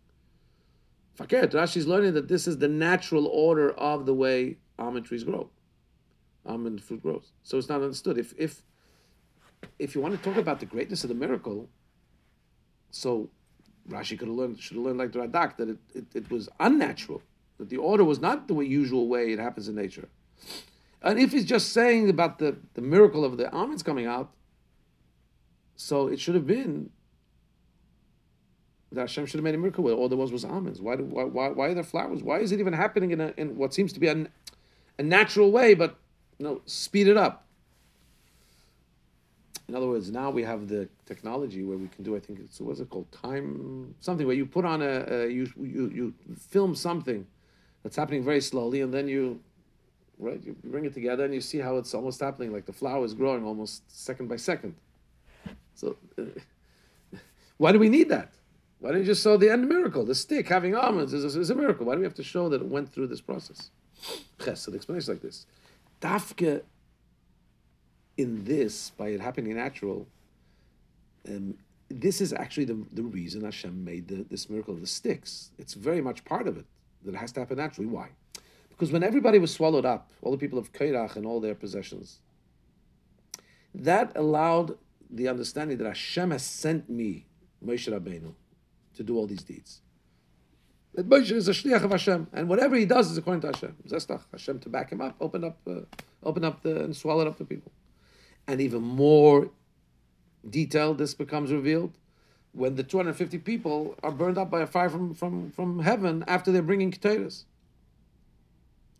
Fakert, 1.17 1.51
Rashi's 1.51 1.87
learning 1.87 2.13
that 2.13 2.27
this 2.27 2.47
is 2.47 2.57
the 2.57 2.67
natural 2.67 3.27
order 3.27 3.71
of 3.71 4.05
the 4.05 4.13
way 4.13 4.57
almond 4.79 5.05
trees 5.05 5.23
grow. 5.23 5.49
Almond 6.45 6.81
fruit 6.81 7.01
grows. 7.01 7.31
So 7.43 7.57
it's 7.57 7.69
not 7.69 7.81
understood. 7.81 8.17
If 8.17 8.33
if 8.37 8.63
if 9.77 9.93
you 9.93 10.01
want 10.01 10.15
to 10.15 10.21
talk 10.21 10.37
about 10.37 10.59
the 10.59 10.65
greatness 10.65 11.03
of 11.03 11.09
the 11.09 11.15
miracle, 11.15 11.69
so 12.89 13.29
Rashi 13.89 14.17
could 14.17 14.27
have 14.27 14.37
learned, 14.37 14.59
should 14.59 14.77
have 14.77 14.85
learned 14.85 14.99
like 14.99 15.11
the 15.11 15.19
Radak 15.19 15.57
that 15.57 15.69
it, 15.69 15.77
it, 15.93 16.05
it, 16.15 16.31
was 16.31 16.49
unnatural, 16.59 17.21
that 17.57 17.69
the 17.69 17.77
order 17.77 18.03
was 18.03 18.19
not 18.19 18.47
the 18.47 18.55
usual 18.55 19.07
way 19.07 19.31
it 19.31 19.39
happens 19.39 19.67
in 19.67 19.75
nature. 19.75 20.09
And 21.01 21.19
if 21.19 21.31
he's 21.31 21.45
just 21.45 21.73
saying 21.73 22.09
about 22.09 22.39
the, 22.39 22.57
the 22.73 22.81
miracle 22.81 23.25
of 23.25 23.37
the 23.37 23.51
almonds 23.51 23.83
coming 23.83 24.05
out, 24.05 24.31
so 25.75 26.07
it 26.07 26.19
should 26.19 26.35
have 26.35 26.45
been 26.45 26.91
that 28.91 29.01
Hashem 29.01 29.25
should 29.25 29.37
have 29.37 29.43
made 29.43 29.55
a 29.55 29.57
miracle 29.57 29.83
where 29.83 29.93
all 29.93 30.09
there 30.09 30.17
was 30.17 30.31
was 30.31 30.43
almonds. 30.43 30.81
Why, 30.81 30.95
do, 30.97 31.03
why, 31.03 31.23
why, 31.23 31.49
why 31.49 31.67
are 31.67 31.73
there 31.73 31.83
flowers? 31.83 32.23
Why 32.23 32.39
is 32.39 32.51
it 32.51 32.59
even 32.59 32.73
happening 32.73 33.11
in, 33.11 33.21
a, 33.21 33.33
in 33.37 33.55
what 33.55 33.73
seems 33.73 33.93
to 33.93 33.99
be 33.99 34.07
a, 34.07 34.25
a 34.99 35.03
natural 35.03 35.51
way, 35.51 35.73
but 35.73 35.95
you 36.37 36.45
know, 36.45 36.61
speed 36.65 37.07
it 37.07 37.17
up? 37.17 37.45
In 39.69 39.75
other 39.75 39.87
words, 39.87 40.11
now 40.11 40.29
we 40.29 40.43
have 40.43 40.67
the 40.67 40.89
technology 41.05 41.63
where 41.63 41.77
we 41.77 41.87
can 41.87 42.03
do. 42.03 42.17
I 42.17 42.19
think 42.19 42.39
it's 42.39 42.59
what's 42.59 42.81
it 42.81 42.89
called? 42.89 43.09
Time 43.13 43.95
something 44.01 44.27
where 44.27 44.35
you 44.35 44.45
put 44.45 44.65
on 44.65 44.81
a, 44.81 45.05
a 45.09 45.27
you, 45.29 45.49
you 45.57 45.89
you 45.89 46.13
film 46.49 46.75
something 46.75 47.25
that's 47.81 47.95
happening 47.95 48.21
very 48.21 48.41
slowly, 48.41 48.81
and 48.81 48.93
then 48.93 49.07
you 49.07 49.39
right 50.19 50.43
you 50.43 50.57
bring 50.65 50.83
it 50.83 50.93
together 50.93 51.23
and 51.23 51.33
you 51.33 51.39
see 51.39 51.57
how 51.59 51.77
it's 51.77 51.93
almost 51.93 52.19
happening, 52.19 52.51
like 52.51 52.65
the 52.65 52.73
flower 52.73 53.05
is 53.05 53.13
growing 53.13 53.45
almost 53.45 53.83
second 53.87 54.27
by 54.27 54.35
second. 54.35 54.75
So, 55.73 55.95
uh, 56.19 56.23
why 57.57 57.71
do 57.71 57.79
we 57.79 57.87
need 57.87 58.09
that? 58.09 58.33
Why 58.81 58.89
don't 58.89 59.01
you 59.01 59.05
just 59.05 59.23
show 59.23 59.37
the 59.37 59.51
end 59.51 59.69
miracle? 59.69 60.03
The 60.03 60.15
stick 60.15 60.47
having 60.47 60.75
almonds 60.75 61.13
is 61.13 61.35
a, 61.35 61.39
is 61.39 61.51
a 61.51 61.55
miracle. 61.55 61.85
Why 61.85 61.93
do 61.93 61.99
we 61.99 62.05
have 62.05 62.15
to 62.15 62.23
show 62.23 62.49
that 62.49 62.61
it 62.61 62.67
went 62.67 62.91
through 62.91 63.07
this 63.07 63.21
process? 63.21 63.69
Explanation 64.39 64.97
is 64.97 65.07
like 65.07 65.21
this: 65.21 65.45
Dafke 66.01 66.63
in 68.17 68.43
this, 68.43 68.89
by 68.97 69.09
it 69.09 69.21
happening 69.21 69.55
natural, 69.55 70.07
um, 71.29 71.55
this 71.89 72.21
is 72.21 72.33
actually 72.33 72.65
the, 72.65 72.83
the 72.91 73.03
reason 73.03 73.43
Hashem 73.43 73.85
made 73.85 74.07
the, 74.07 74.25
this 74.29 74.49
miracle 74.49 74.73
of 74.73 74.81
the 74.81 74.87
sticks. 74.87 75.51
It's 75.59 75.75
very 75.75 76.01
much 76.01 76.25
part 76.25 76.47
of 76.47 76.57
it 76.57 76.65
that 77.03 77.13
it 77.13 77.17
has 77.17 77.31
to 77.33 77.39
happen 77.39 77.57
naturally. 77.57 77.87
Why? 77.87 78.09
Because 78.69 78.91
when 78.91 79.03
everybody 79.03 79.37
was 79.37 79.53
swallowed 79.53 79.85
up, 79.85 80.09
all 80.23 80.31
the 80.31 80.37
people 80.39 80.57
of 80.57 80.73
Kairach 80.73 81.15
and 81.15 81.25
all 81.25 81.39
their 81.39 81.53
possessions, 81.53 82.19
that 83.75 84.11
allowed 84.15 84.77
the 85.09 85.27
understanding 85.27 85.77
that 85.77 85.85
Hashem 85.85 86.31
has 86.31 86.43
sent 86.43 86.89
me, 86.89 87.27
Moshe 87.63 87.91
Rabbeinu, 87.91 88.33
to 89.01 89.07
do 89.07 89.17
all 89.17 89.27
these 89.27 89.43
deeds. 89.43 89.81
That 90.93 91.07
Moshe 91.07 91.31
is 91.31 91.47
a 91.47 91.51
shliach 91.51 91.83
of 91.83 91.91
Hashem, 91.91 92.27
and 92.33 92.49
whatever 92.49 92.75
he 92.75 92.85
does 92.85 93.09
is 93.09 93.17
according 93.17 93.41
to 93.41 93.47
Hashem. 93.47 93.75
Zestach, 93.87 94.21
Hashem 94.31 94.59
to 94.59 94.69
back 94.69 94.91
him 94.91 95.01
up, 95.01 95.15
open 95.21 95.43
up, 95.43 95.57
uh, 95.67 95.81
open 96.23 96.43
up 96.43 96.61
the, 96.63 96.83
and 96.83 96.95
swallow 96.95 97.27
up 97.27 97.37
the 97.37 97.45
people 97.45 97.71
and 98.47 98.61
even 98.61 98.81
more 98.81 99.49
detailed 100.49 100.97
this 100.97 101.13
becomes 101.13 101.51
revealed 101.51 101.93
when 102.53 102.75
the 102.75 102.83
250 102.83 103.37
people 103.39 103.95
are 104.03 104.11
burned 104.11 104.37
up 104.37 104.49
by 104.49 104.61
a 104.61 104.67
fire 104.67 104.89
from, 104.89 105.13
from, 105.13 105.51
from 105.51 105.79
heaven 105.79 106.23
after 106.27 106.51
they're 106.51 106.61
bringing 106.61 106.91
potatoes. 106.91 107.45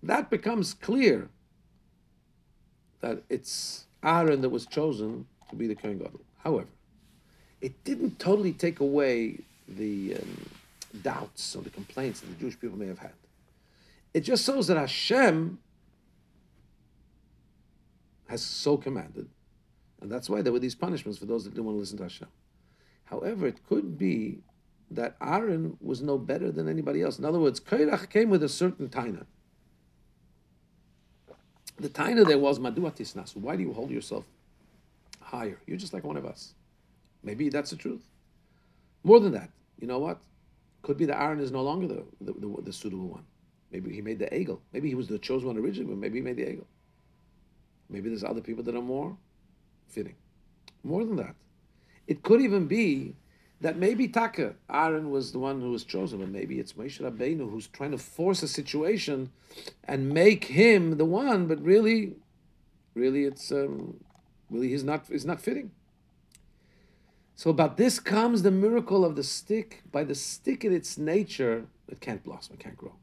That 0.01 0.29
becomes 0.29 0.73
clear 0.73 1.29
that 3.01 3.23
it's 3.29 3.85
Aaron 4.03 4.41
that 4.41 4.49
was 4.49 4.65
chosen 4.65 5.27
to 5.49 5.55
be 5.55 5.67
the 5.67 5.75
Kohen 5.75 5.97
Gadol. 5.97 6.21
However, 6.43 6.69
it 7.59 7.83
didn't 7.83 8.19
totally 8.19 8.53
take 8.53 8.79
away 8.79 9.39
the 9.67 10.15
um, 10.15 10.49
doubts 11.01 11.55
or 11.55 11.61
the 11.61 11.69
complaints 11.69 12.19
that 12.19 12.27
the 12.27 12.35
Jewish 12.35 12.59
people 12.59 12.77
may 12.77 12.87
have 12.87 12.99
had. 12.99 13.13
It 14.13 14.21
just 14.21 14.45
shows 14.45 14.67
that 14.67 14.77
Hashem 14.77 15.59
has 18.27 18.41
so 18.41 18.77
commanded. 18.77 19.29
And 20.01 20.11
that's 20.11 20.29
why 20.29 20.41
there 20.41 20.51
were 20.51 20.59
these 20.59 20.75
punishments 20.75 21.19
for 21.19 21.25
those 21.25 21.43
that 21.43 21.51
didn't 21.51 21.65
want 21.65 21.75
to 21.75 21.79
listen 21.79 21.97
to 21.97 22.03
Hashem. 22.03 22.27
However, 23.05 23.45
it 23.45 23.65
could 23.67 23.97
be 23.97 24.39
that 24.89 25.15
Aaron 25.21 25.77
was 25.79 26.01
no 26.01 26.17
better 26.17 26.51
than 26.51 26.67
anybody 26.67 27.01
else. 27.01 27.19
In 27.19 27.25
other 27.25 27.39
words, 27.39 27.59
Kairach 27.59 28.09
came 28.09 28.29
with 28.29 28.43
a 28.43 28.49
certain 28.49 28.89
taina. 28.89 29.25
The 31.77 31.89
taina 31.89 32.25
there 32.25 32.37
was 32.37 32.59
Madua 32.59 32.95
Tisnas. 32.95 33.35
Why 33.35 33.55
do 33.55 33.63
you 33.63 33.73
hold 33.73 33.91
yourself 33.91 34.25
higher? 35.19 35.59
You're 35.65 35.77
just 35.77 35.93
like 35.93 36.03
one 36.03 36.17
of 36.17 36.25
us. 36.25 36.53
Maybe 37.23 37.49
that's 37.49 37.69
the 37.69 37.75
truth. 37.75 38.10
More 39.03 39.19
than 39.19 39.31
that, 39.33 39.49
you 39.79 39.87
know 39.87 39.99
what? 39.99 40.21
Could 40.81 40.97
be 40.97 41.05
the 41.05 41.19
Aaron 41.19 41.39
is 41.39 41.51
no 41.51 41.61
longer 41.61 41.87
the, 41.87 42.03
the, 42.21 42.33
the, 42.33 42.61
the 42.63 42.73
suitable 42.73 43.07
one. 43.07 43.25
Maybe 43.71 43.93
he 43.93 44.01
made 44.01 44.19
the 44.19 44.25
egel. 44.25 44.59
Maybe 44.73 44.89
he 44.89 44.95
was 44.95 45.07
the 45.07 45.19
chosen 45.19 45.47
one 45.47 45.57
originally, 45.57 45.89
but 45.89 45.99
maybe 45.99 46.19
he 46.19 46.23
made 46.23 46.37
the 46.37 46.43
egel. 46.43 46.65
Maybe 47.89 48.09
there's 48.09 48.23
other 48.23 48.41
people 48.41 48.63
that 48.63 48.75
are 48.75 48.81
more 48.81 49.17
fitting. 49.87 50.15
More 50.83 51.05
than 51.05 51.17
that, 51.17 51.35
it 52.07 52.23
could 52.23 52.41
even 52.41 52.67
be 52.67 53.15
that 53.61 53.77
maybe 53.77 54.07
Taka, 54.07 54.55
Aaron 54.69 55.11
was 55.11 55.31
the 55.31 55.39
one 55.39 55.61
who 55.61 55.71
was 55.71 55.83
chosen, 55.83 56.19
but 56.19 56.29
maybe 56.29 56.59
it's 56.59 56.73
Moshe 56.73 56.99
Rabbeinu 56.99 57.49
who's 57.49 57.67
trying 57.67 57.91
to 57.91 57.97
force 57.97 58.41
a 58.41 58.47
situation 58.47 59.31
and 59.83 60.09
make 60.09 60.45
him 60.45 60.97
the 60.97 61.05
one, 61.05 61.45
but 61.45 61.61
really, 61.61 62.15
really 62.95 63.25
it's 63.25 63.51
um, 63.51 63.97
really 64.49 64.69
he's 64.69 64.83
not 64.83 65.05
he's 65.07 65.25
not 65.25 65.39
fitting. 65.39 65.71
So 67.35 67.49
about 67.49 67.77
this 67.77 67.99
comes 67.99 68.43
the 68.43 68.51
miracle 68.51 69.03
of 69.03 69.15
the 69.15 69.23
stick. 69.23 69.83
By 69.91 70.03
the 70.03 70.15
stick 70.15 70.63
in 70.63 70.73
its 70.73 70.97
nature, 70.97 71.65
it 71.87 71.99
can't 71.99 72.23
blossom, 72.23 72.55
it 72.55 72.59
can't 72.59 72.77
grow. 72.77 72.93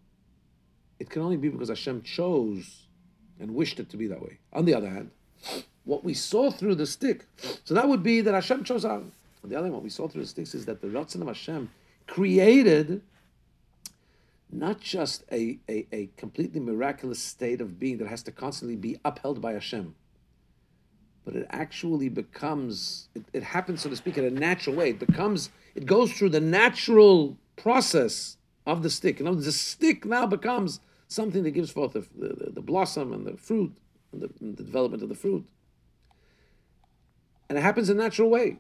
It 0.99 1.11
can 1.11 1.23
only 1.23 1.37
be 1.37 1.49
because 1.49 1.69
Hashem 1.69 2.03
chose 2.03 2.87
and 3.41 3.55
wished 3.55 3.79
it 3.79 3.89
to 3.91 3.97
be 3.97 4.07
that 4.09 4.23
way. 4.23 4.39
On 4.53 4.65
the 4.65 4.75
other 4.75 4.91
hand, 4.91 5.11
what 5.85 6.05
we 6.05 6.15
saw 6.15 6.51
through 6.51 6.75
the 6.75 6.87
stick, 6.87 7.25
so 7.65 7.75
that 7.75 7.89
would 7.89 8.03
be 8.03 8.21
that 8.21 8.35
Hashem 8.35 8.65
chose 8.65 8.85
Aaron. 8.85 9.13
On 9.43 9.51
the 9.51 9.57
other 9.57 9.67
hand, 9.67 9.75
what 9.75 9.85
we 9.85 9.91
saw 9.91 10.09
through 10.09 10.23
the 10.23 10.29
sticks 10.29 10.55
is 10.55 10.67
that 10.67 10.81
the 10.81 10.89
Ratzon 10.89 11.21
of 11.21 11.29
Hashem 11.29 11.71
created 12.07 13.03
not 14.51 14.81
just 14.81 15.25
a, 15.31 15.59
a, 15.69 15.87
a 15.93 16.09
completely 16.17 16.61
miraculous 16.61 17.21
state 17.21 17.61
of 17.61 17.79
being 17.79 17.99
that 17.99 18.09
has 18.09 18.23
to 18.25 18.33
constantly 18.33 18.77
be 18.77 18.99
upheld 19.05 19.41
by 19.41 19.53
Hashem, 19.53 19.95
but 21.29 21.37
it 21.37 21.47
actually 21.51 22.09
becomes, 22.09 23.11
it, 23.15 23.23
it 23.35 23.43
happens, 23.43 23.83
so 23.83 23.91
to 23.91 23.97
speak, 23.97 24.17
in 24.17 24.25
a 24.25 24.31
natural 24.31 24.75
way. 24.75 24.89
It 24.89 24.99
becomes, 24.99 25.51
it 25.75 25.85
goes 25.85 26.11
through 26.11 26.31
the 26.31 26.41
natural 26.41 27.37
process 27.55 28.39
of 28.65 28.83
the 28.83 28.89
stick. 28.89 29.21
Other 29.21 29.33
words, 29.33 29.45
the 29.45 29.53
stick 29.53 30.07
now 30.07 30.27
becomes 30.27 30.81
something 31.07 31.43
that 31.43 31.51
gives 31.51 31.71
forth 31.71 31.93
the, 31.93 32.07
the, 32.17 32.53
the 32.53 32.63
blossom 32.63 33.13
and 33.13 33.27
the 33.27 33.37
fruit 33.37 33.77
and 34.11 34.23
the, 34.23 34.31
and 34.41 34.57
the, 34.57 34.63
development 34.63 35.03
of 35.03 35.11
the 35.11 35.15
fruit. 35.15 35.45
And 37.51 37.59
it 37.59 37.61
happens 37.61 37.91
in 37.91 38.01
a 38.01 38.03
natural 38.03 38.31
way, 38.31 38.57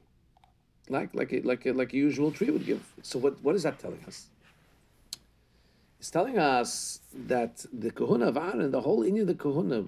like 0.91 1.15
like 1.15 1.33
a, 1.33 1.41
like 1.41 1.65
a, 1.65 1.73
like 1.73 1.95
a 1.95 1.97
usual 1.97 2.31
tree 2.31 2.51
would 2.51 2.67
give. 2.67 2.85
So 3.01 3.19
what, 3.19 3.43
what 3.43 3.57
is 3.57 3.63
that 3.63 3.79
telling 3.79 4.05
us? 4.07 4.27
It's 6.01 6.11
telling 6.11 6.39
us 6.39 7.01
that 7.15 7.65
the 7.73 7.91
kahuna 7.91 8.27
of 8.27 8.37
Aaron, 8.37 8.71
the 8.71 8.83
whole 8.83 9.05
Inyan 9.05 9.23
of 9.23 9.27
the 9.29 9.35
kahuna, 9.35 9.87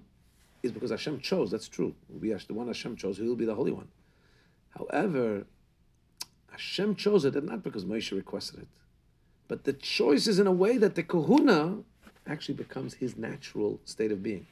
is 0.63 0.73
because 0.73 0.91
Hashem 0.91 1.21
chose. 1.21 1.51
That's 1.51 1.69
true. 1.69 1.95
We 2.09 2.33
are 2.33 2.39
the 2.39 2.55
one 2.55 2.67
Hashem 2.67 2.97
chose, 2.97 3.19
He 3.19 3.25
will 3.25 3.37
be 3.37 3.45
the 3.45 3.55
Holy 3.55 3.73
One. 3.73 3.89
However, 4.71 5.47
Hashem 6.51 6.97
chose 6.97 7.25
it, 7.25 7.37
and 7.37 7.47
not 7.47 7.63
because 7.63 7.85
Moshe 7.85 8.13
requested 8.13 8.61
it, 8.61 8.69
but 9.49 9.65
the 9.65 9.73
choice 9.73 10.27
is 10.27 10.39
in 10.39 10.47
a 10.47 10.53
way 10.53 10.77
that 10.77 10.95
the 10.95 11.03
Kohuna 11.03 11.83
actually 12.27 12.55
becomes 12.55 12.95
his 12.95 13.17
natural 13.17 13.81
state 13.85 14.13
of 14.13 14.23
being. 14.23 14.47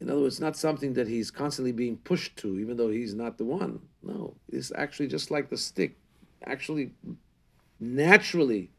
In 0.00 0.10
other 0.10 0.20
words, 0.20 0.40
not 0.40 0.56
something 0.56 0.94
that 0.94 1.08
he's 1.08 1.30
constantly 1.30 1.72
being 1.72 1.96
pushed 1.96 2.36
to, 2.38 2.58
even 2.58 2.76
though 2.76 2.90
he's 2.90 3.14
not 3.14 3.38
the 3.38 3.44
one. 3.44 3.80
No, 4.02 4.34
it's 4.50 4.72
actually 4.74 5.08
just 5.08 5.30
like 5.30 5.48
the 5.48 5.56
stick, 5.56 5.96
actually 6.44 6.90
naturally 7.80 8.70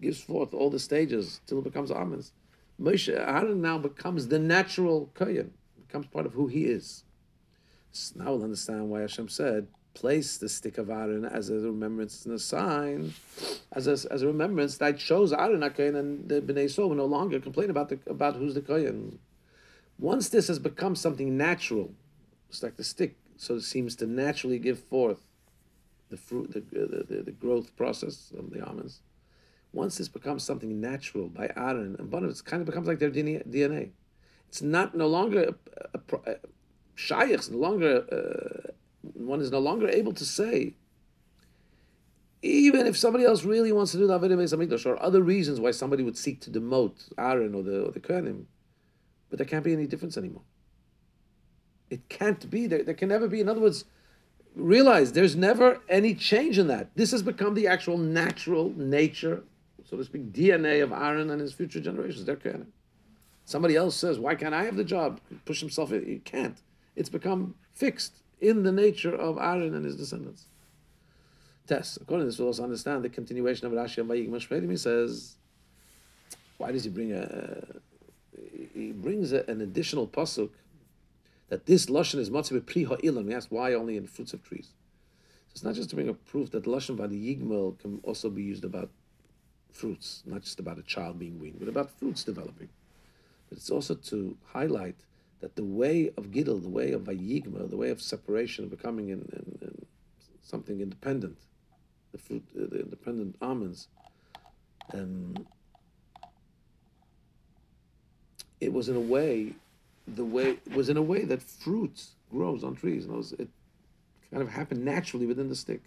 gives 0.00 0.20
forth 0.20 0.52
all 0.52 0.70
the 0.70 0.78
stages 0.78 1.40
till 1.46 1.58
it 1.58 1.64
becomes 1.64 1.90
almonds. 1.90 2.32
Moshe 2.80 3.14
Aaron 3.14 3.60
now 3.60 3.78
becomes 3.78 4.28
the 4.28 4.38
natural 4.38 5.10
kohen, 5.14 5.52
becomes 5.86 6.06
part 6.06 6.26
of 6.26 6.32
who 6.32 6.48
he 6.48 6.64
is. 6.64 7.04
So 7.92 8.18
now 8.18 8.32
we'll 8.32 8.44
understand 8.44 8.90
why 8.90 9.02
Hashem 9.02 9.28
said, 9.28 9.68
place 9.94 10.36
the 10.36 10.48
stick 10.48 10.76
of 10.78 10.90
Aaron 10.90 11.24
as 11.24 11.50
a 11.50 11.54
remembrance 11.54 12.26
and 12.26 12.34
a 12.34 12.38
sign, 12.38 13.14
as 13.72 13.86
a, 13.86 14.12
as 14.12 14.22
a 14.22 14.26
remembrance 14.26 14.76
that 14.78 15.00
shows 15.00 15.32
Aaron 15.32 15.62
a 15.62 15.70
kohen, 15.70 15.94
and 15.94 16.28
the 16.28 16.40
Bnei 16.40 16.64
Yisrael 16.64 16.88
will 16.88 16.96
no 16.96 17.04
longer 17.04 17.38
complain 17.38 17.70
about 17.70 17.88
the, 17.88 17.98
about 18.08 18.34
who's 18.34 18.54
the 18.54 18.60
kohen. 18.60 19.20
Once 19.98 20.28
this 20.28 20.48
has 20.48 20.58
become 20.58 20.96
something 20.96 21.36
natural, 21.36 21.92
it's 22.48 22.62
like 22.62 22.76
the 22.76 22.84
stick, 22.84 23.16
so 23.36 23.54
it 23.54 23.62
seems 23.62 23.94
to 23.96 24.06
naturally 24.06 24.58
give 24.58 24.80
forth 24.80 25.20
the 26.10 26.16
fruit, 26.16 26.52
the, 26.52 26.60
the, 26.60 27.04
the, 27.08 27.22
the 27.22 27.30
growth 27.30 27.76
process 27.76 28.32
of 28.36 28.50
the 28.50 28.64
almonds. 28.66 29.00
Once 29.74 29.98
this 29.98 30.08
becomes 30.08 30.44
something 30.44 30.80
natural 30.80 31.28
by 31.28 31.50
Aaron 31.56 31.96
and 31.98 32.10
Bonav, 32.10 32.30
it 32.30 32.44
kind 32.44 32.60
of 32.60 32.66
becomes 32.66 32.86
like 32.86 33.00
their 33.00 33.10
DNA. 33.10 33.90
It's 34.48 34.62
not 34.62 34.96
no 34.96 35.08
longer 35.08 35.54
a, 35.92 35.98
a, 35.98 36.30
a 36.30 36.36
shayach, 36.96 37.50
no 37.50 37.58
longer 37.58 38.04
uh, 38.10 38.72
one 39.12 39.40
is 39.40 39.50
no 39.50 39.58
longer 39.58 39.88
able 39.88 40.12
to 40.12 40.24
say. 40.24 40.74
Even 42.42 42.86
if 42.86 42.96
somebody 42.96 43.24
else 43.24 43.44
really 43.44 43.72
wants 43.72 43.92
to 43.92 43.98
do 43.98 44.06
the 44.06 44.18
Avodah 44.18 44.36
Beis 44.36 44.86
or 44.86 45.02
other 45.02 45.22
reasons 45.22 45.60
why 45.60 45.70
somebody 45.70 46.02
would 46.02 46.16
seek 46.16 46.40
to 46.42 46.50
demote 46.50 47.12
Aaron 47.18 47.54
or 47.54 47.62
the 47.62 47.86
or 47.86 47.90
the 47.90 48.00
Kohanim, 48.00 48.44
but 49.28 49.38
there 49.38 49.46
can't 49.46 49.64
be 49.64 49.72
any 49.72 49.86
difference 49.86 50.16
anymore. 50.16 50.42
It 51.90 52.08
can't 52.08 52.48
be. 52.48 52.66
There, 52.66 52.82
there 52.82 52.94
can 52.94 53.08
never 53.08 53.28
be. 53.28 53.40
In 53.40 53.48
other 53.48 53.60
words, 53.60 53.86
realize 54.54 55.12
there's 55.12 55.34
never 55.36 55.80
any 55.88 56.14
change 56.14 56.58
in 56.58 56.68
that. 56.68 56.90
This 56.94 57.10
has 57.10 57.22
become 57.22 57.54
the 57.54 57.66
actual 57.66 57.98
natural 57.98 58.72
nature, 58.76 59.42
so 59.94 59.98
to 59.98 60.04
speak, 60.04 60.32
DNA 60.32 60.82
of 60.82 60.92
Aaron 60.92 61.30
and 61.30 61.40
his 61.40 61.52
future 61.52 61.80
generations. 61.80 62.24
They're 62.24 62.36
Kohanim. 62.36 62.66
Somebody 63.44 63.76
else 63.76 63.94
says, 63.94 64.18
"Why 64.18 64.34
can't 64.34 64.54
I 64.54 64.64
have 64.64 64.76
the 64.76 64.84
job?" 64.84 65.20
Push 65.44 65.60
himself. 65.60 65.90
He 65.90 66.20
can't. 66.24 66.60
It's 66.96 67.08
become 67.08 67.54
fixed 67.74 68.22
in 68.40 68.64
the 68.64 68.72
nature 68.72 69.14
of 69.14 69.38
Aaron 69.38 69.74
and 69.74 69.84
his 69.84 69.96
descendants. 69.96 70.46
Test. 71.66 71.98
According 72.00 72.24
to 72.24 72.30
this, 72.30 72.38
we'll 72.38 72.48
also 72.48 72.64
understand 72.64 73.04
the 73.04 73.08
continuation 73.08 73.66
of 73.66 73.72
Rashi 73.72 73.98
and 73.98 74.10
Vayik 74.10 74.70
He 74.70 74.76
says, 74.76 75.36
why 76.58 76.72
does 76.72 76.84
he 76.84 76.90
bring 76.90 77.12
a 77.12 77.80
he 78.74 78.90
brings 78.90 79.32
a, 79.32 79.44
an 79.48 79.60
additional 79.60 80.08
pasuk 80.08 80.50
that 81.48 81.66
this 81.66 81.86
lashon 81.86 82.18
is 82.18 82.30
matzah 82.30 82.66
pri 82.66 82.84
ha'ilam. 82.84 83.28
He 83.28 83.34
asked 83.34 83.52
why 83.52 83.74
only 83.74 83.96
in 83.96 84.06
fruits 84.08 84.32
of 84.32 84.42
trees. 84.42 84.72
So 85.48 85.52
it's 85.52 85.62
not 85.62 85.74
just 85.74 85.90
to 85.90 85.94
bring 85.94 86.08
a 86.08 86.14
proof 86.14 86.50
that 86.50 86.64
lashon 86.64 86.96
by 86.96 87.06
the 87.06 87.16
yigmal 87.16 87.78
can 87.78 88.00
also 88.02 88.28
be 88.28 88.42
used 88.42 88.64
about 88.64 88.90
fruits, 89.74 90.22
not 90.24 90.42
just 90.42 90.60
about 90.60 90.78
a 90.78 90.82
child 90.82 91.18
being 91.18 91.38
weaned, 91.38 91.58
but 91.58 91.68
about 91.68 91.90
fruits 91.90 92.24
developing. 92.24 92.68
But 93.48 93.58
it's 93.58 93.70
also 93.70 93.94
to 93.94 94.36
highlight 94.46 94.96
that 95.40 95.56
the 95.56 95.64
way 95.64 96.10
of 96.16 96.30
Gidel, 96.30 96.62
the 96.62 96.68
way 96.68 96.92
of 96.92 97.02
Vayigma, 97.02 97.68
the 97.68 97.76
way 97.76 97.90
of 97.90 98.00
separation, 98.00 98.64
of 98.64 98.70
becoming 98.70 99.08
in, 99.08 99.20
in, 99.32 99.58
in 99.60 99.86
something 100.42 100.80
independent, 100.80 101.36
the 102.12 102.18
fruit, 102.18 102.44
uh, 102.56 102.66
the 102.70 102.80
independent 102.80 103.36
almonds, 103.42 103.88
um, 104.92 105.34
it 108.60 108.72
was 108.72 108.88
in 108.88 108.96
a 108.96 109.00
way, 109.00 109.52
the 110.06 110.24
way 110.24 110.58
was 110.74 110.88
in 110.88 110.96
a 110.96 111.02
way 111.02 111.24
that 111.24 111.42
fruit 111.42 112.04
grows 112.30 112.62
on 112.62 112.76
trees. 112.76 113.04
And 113.06 113.24
it, 113.24 113.40
it 113.40 113.48
kind 114.30 114.42
of 114.42 114.48
happened 114.48 114.84
naturally 114.84 115.26
within 115.26 115.48
the 115.48 115.56
stick, 115.56 115.82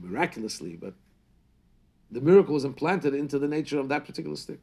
miraculously, 0.00 0.76
but 0.76 0.94
the 2.10 2.20
miracle 2.20 2.54
was 2.54 2.64
implanted 2.64 3.14
into 3.14 3.38
the 3.38 3.48
nature 3.48 3.78
of 3.78 3.88
that 3.88 4.04
particular 4.04 4.36
stick. 4.36 4.60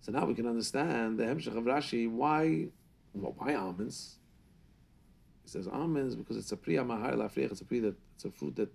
So 0.00 0.10
now 0.10 0.24
we 0.24 0.34
can 0.34 0.46
understand 0.46 1.18
the 1.18 1.24
Hemshech 1.24 1.56
of 1.56 1.64
Rashi, 1.64 2.10
why, 2.10 2.66
well, 3.14 3.34
why 3.38 3.54
almonds? 3.54 4.16
He 5.44 5.48
says 5.48 5.68
almonds 5.68 6.16
because 6.16 6.36
it's 6.36 6.50
a 6.50 6.56
priya 6.56 6.84
mahar 6.84 7.12
lafriach, 7.12 7.52
it's 7.52 7.60
a 7.60 7.64
priya 7.64 7.82
that 7.82 7.94
it's 8.16 8.24
a 8.24 8.30
fruit 8.30 8.56
that 8.56 8.72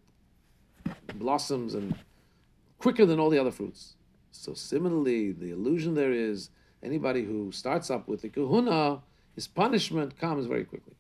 blossoms 1.16 1.74
and 1.74 1.96
quicker 2.78 3.06
than 3.06 3.20
all 3.20 3.30
the 3.30 3.40
other 3.40 3.52
fruits. 3.52 3.96
So 4.32 4.54
similarly, 4.54 5.32
the 5.32 5.52
illusion 5.52 5.96
there 5.96 6.14
is 6.14 6.50
anybody 6.84 7.24
who 7.24 7.52
starts 7.52 7.90
up 7.90 8.08
with 8.08 8.22
the 8.22 8.30
kahuna, 8.30 9.02
his 9.36 9.48
punishment 9.48 10.18
comes 10.18 10.46
very 10.46 10.64
quickly. 10.64 10.94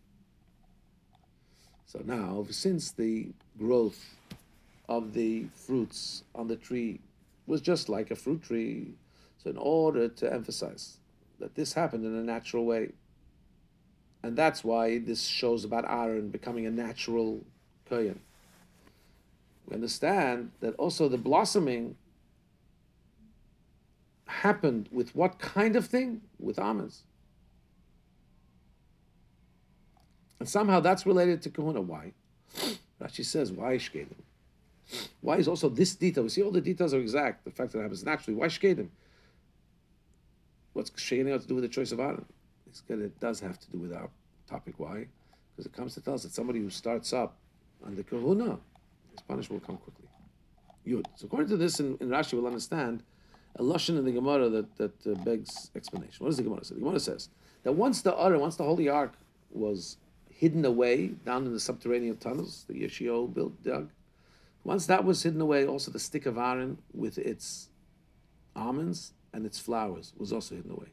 So 1.85 2.01
now, 2.03 2.45
since 2.49 2.91
the 2.91 3.29
growth 3.57 4.15
of 4.89 5.13
the 5.13 5.45
fruits 5.53 6.23
on 6.33 6.47
the 6.47 6.55
tree 6.55 6.99
was 7.45 7.61
just 7.61 7.89
like 7.89 8.11
a 8.11 8.15
fruit 8.15 8.43
tree, 8.43 8.93
so, 9.43 9.49
in 9.49 9.57
order 9.57 10.07
to 10.07 10.33
emphasize 10.33 10.97
that 11.39 11.55
this 11.55 11.73
happened 11.73 12.05
in 12.05 12.15
a 12.15 12.23
natural 12.23 12.65
way, 12.65 12.91
and 14.23 14.35
that's 14.35 14.63
why 14.63 14.97
this 14.97 15.23
shows 15.23 15.63
about 15.63 15.85
Aaron 15.87 16.29
becoming 16.29 16.65
a 16.65 16.71
natural 16.71 17.45
kohen. 17.87 18.19
We 19.67 19.75
understand 19.75 20.51
that 20.59 20.75
also 20.75 21.07
the 21.07 21.17
blossoming 21.17 21.95
happened 24.25 24.89
with 24.91 25.15
what 25.15 25.39
kind 25.39 25.75
of 25.75 25.85
thing? 25.87 26.21
With 26.39 26.59
almonds. 26.59 27.03
And 30.39 30.47
somehow 30.47 30.79
that's 30.79 31.05
related 31.05 31.41
to 31.43 31.49
kahuna. 31.49 31.81
Why? 31.81 32.13
Rashi 33.01 33.25
says, 33.25 33.51
why 33.51 33.75
shkedim? 33.75 34.13
Why 35.21 35.37
is 35.37 35.47
also 35.47 35.69
this 35.69 35.95
detail? 35.95 36.23
We 36.23 36.29
see 36.29 36.43
all 36.43 36.51
the 36.51 36.61
details 36.61 36.93
are 36.93 36.99
exact. 36.99 37.45
The 37.45 37.51
fact 37.51 37.71
that 37.71 37.79
it 37.79 37.83
happens 37.83 38.03
naturally. 38.05 38.37
Why 38.37 38.47
shkedim? 38.47 38.89
What's 40.73 40.91
Sheni 40.91 41.31
have 41.31 41.41
to 41.41 41.47
do 41.47 41.55
with 41.55 41.63
the 41.63 41.69
choice 41.69 41.91
of 41.91 41.99
Aaron? 41.99 42.25
It 42.89 43.19
does 43.19 43.39
have 43.39 43.59
to 43.59 43.71
do 43.71 43.79
with 43.79 43.93
our 43.93 44.09
topic. 44.47 44.75
Why? 44.77 45.07
Because 45.51 45.65
it 45.65 45.73
comes 45.73 45.95
to 45.95 46.01
tell 46.01 46.13
us 46.13 46.23
that 46.23 46.33
somebody 46.33 46.59
who 46.59 46.69
starts 46.69 47.13
up 47.13 47.35
the 47.85 48.03
kahuna, 48.03 48.59
his 49.11 49.21
punishment 49.27 49.61
will 49.61 49.67
come 49.67 49.77
quickly. 49.77 50.05
Yud. 50.85 51.05
So 51.15 51.25
according 51.25 51.49
to 51.49 51.57
this, 51.57 51.79
in, 51.79 51.97
in 51.99 52.09
Rashi, 52.09 52.33
we'll 52.33 52.47
understand 52.47 53.03
a 53.55 53.63
lashon 53.63 53.97
in 53.97 54.05
the 54.05 54.11
Gemara 54.11 54.49
that, 54.49 54.75
that 54.77 55.07
uh, 55.07 55.15
begs 55.23 55.71
explanation. 55.75 56.17
What 56.19 56.29
does 56.29 56.37
the 56.37 56.43
Gemara 56.43 56.63
say? 56.63 56.75
The 56.75 56.81
Gemara 56.81 56.99
says 56.99 57.29
that 57.63 57.73
once 57.73 58.01
the 58.01 58.15
Aron, 58.15 58.39
once 58.39 58.55
the 58.55 58.63
Holy 58.63 58.87
Ark 58.87 59.13
was 59.51 59.97
hidden 60.29 60.63
away 60.65 61.07
down 61.07 61.45
in 61.45 61.53
the 61.53 61.59
subterranean 61.59 62.17
tunnels, 62.17 62.65
the 62.67 62.75
Yoshiyahu 62.75 63.33
built, 63.33 63.63
dug, 63.63 63.89
once 64.67 64.85
that 64.87 65.05
was 65.05 65.23
hidden 65.23 65.39
away, 65.39 65.65
also 65.65 65.89
the 65.89 65.97
stick 65.97 66.25
of 66.25 66.37
Aaron 66.37 66.77
with 66.93 67.17
its 67.17 67.69
almonds 68.53 69.13
and 69.31 69.45
its 69.45 69.57
flowers 69.57 70.11
was 70.17 70.33
also 70.33 70.55
hidden 70.55 70.71
away. 70.71 70.87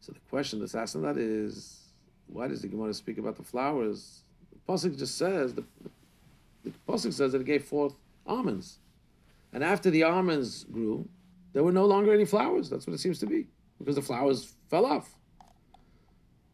So 0.00 0.12
the 0.12 0.20
question 0.28 0.60
that's 0.60 0.74
asked 0.74 0.96
on 0.96 1.02
that 1.02 1.16
is, 1.16 1.92
why 2.26 2.46
does 2.46 2.60
the 2.60 2.68
Gemara 2.68 2.92
speak 2.92 3.16
about 3.16 3.36
the 3.36 3.42
flowers? 3.42 4.22
The 4.52 4.70
pasuk 4.70 4.98
just 4.98 5.16
says 5.16 5.54
the, 5.54 5.64
the 6.62 6.72
pasuk 6.86 7.14
says 7.14 7.32
that 7.32 7.40
it 7.40 7.46
gave 7.46 7.64
forth 7.64 7.94
almonds, 8.26 8.80
and 9.54 9.64
after 9.64 9.88
the 9.88 10.02
almonds 10.02 10.64
grew, 10.64 11.08
there 11.54 11.64
were 11.64 11.72
no 11.72 11.86
longer 11.86 12.12
any 12.12 12.26
flowers. 12.26 12.68
That's 12.68 12.86
what 12.86 12.92
it 12.92 13.00
seems 13.00 13.18
to 13.20 13.26
be 13.26 13.46
because 13.78 13.94
the 13.94 14.02
flowers 14.02 14.52
fell 14.68 14.84
off. 14.84 15.08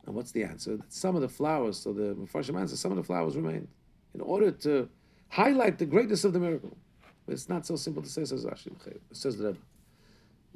And 0.06 0.14
what's 0.14 0.30
the 0.30 0.44
answer? 0.44 0.76
That 0.76 0.92
some 0.92 1.16
of 1.16 1.22
the 1.22 1.28
flowers, 1.28 1.76
so 1.76 1.92
the 1.92 2.14
Mepharshim 2.14 2.56
answer, 2.56 2.76
some 2.76 2.92
of 2.92 2.98
the 2.98 3.02
flowers 3.02 3.34
remained 3.34 3.66
in 4.14 4.20
order 4.20 4.52
to 4.52 4.88
highlight 5.32 5.78
the 5.78 5.86
greatness 5.86 6.24
of 6.24 6.34
the 6.34 6.38
miracle. 6.38 6.76
But 7.24 7.32
it's 7.32 7.48
not 7.48 7.64
so 7.64 7.74
simple 7.74 8.02
to 8.02 8.08
say, 8.08 8.24
says 8.24 8.44
Rashi. 8.44 8.70
Says 9.12 9.38
the 9.38 9.46
Rebbe. 9.48 9.58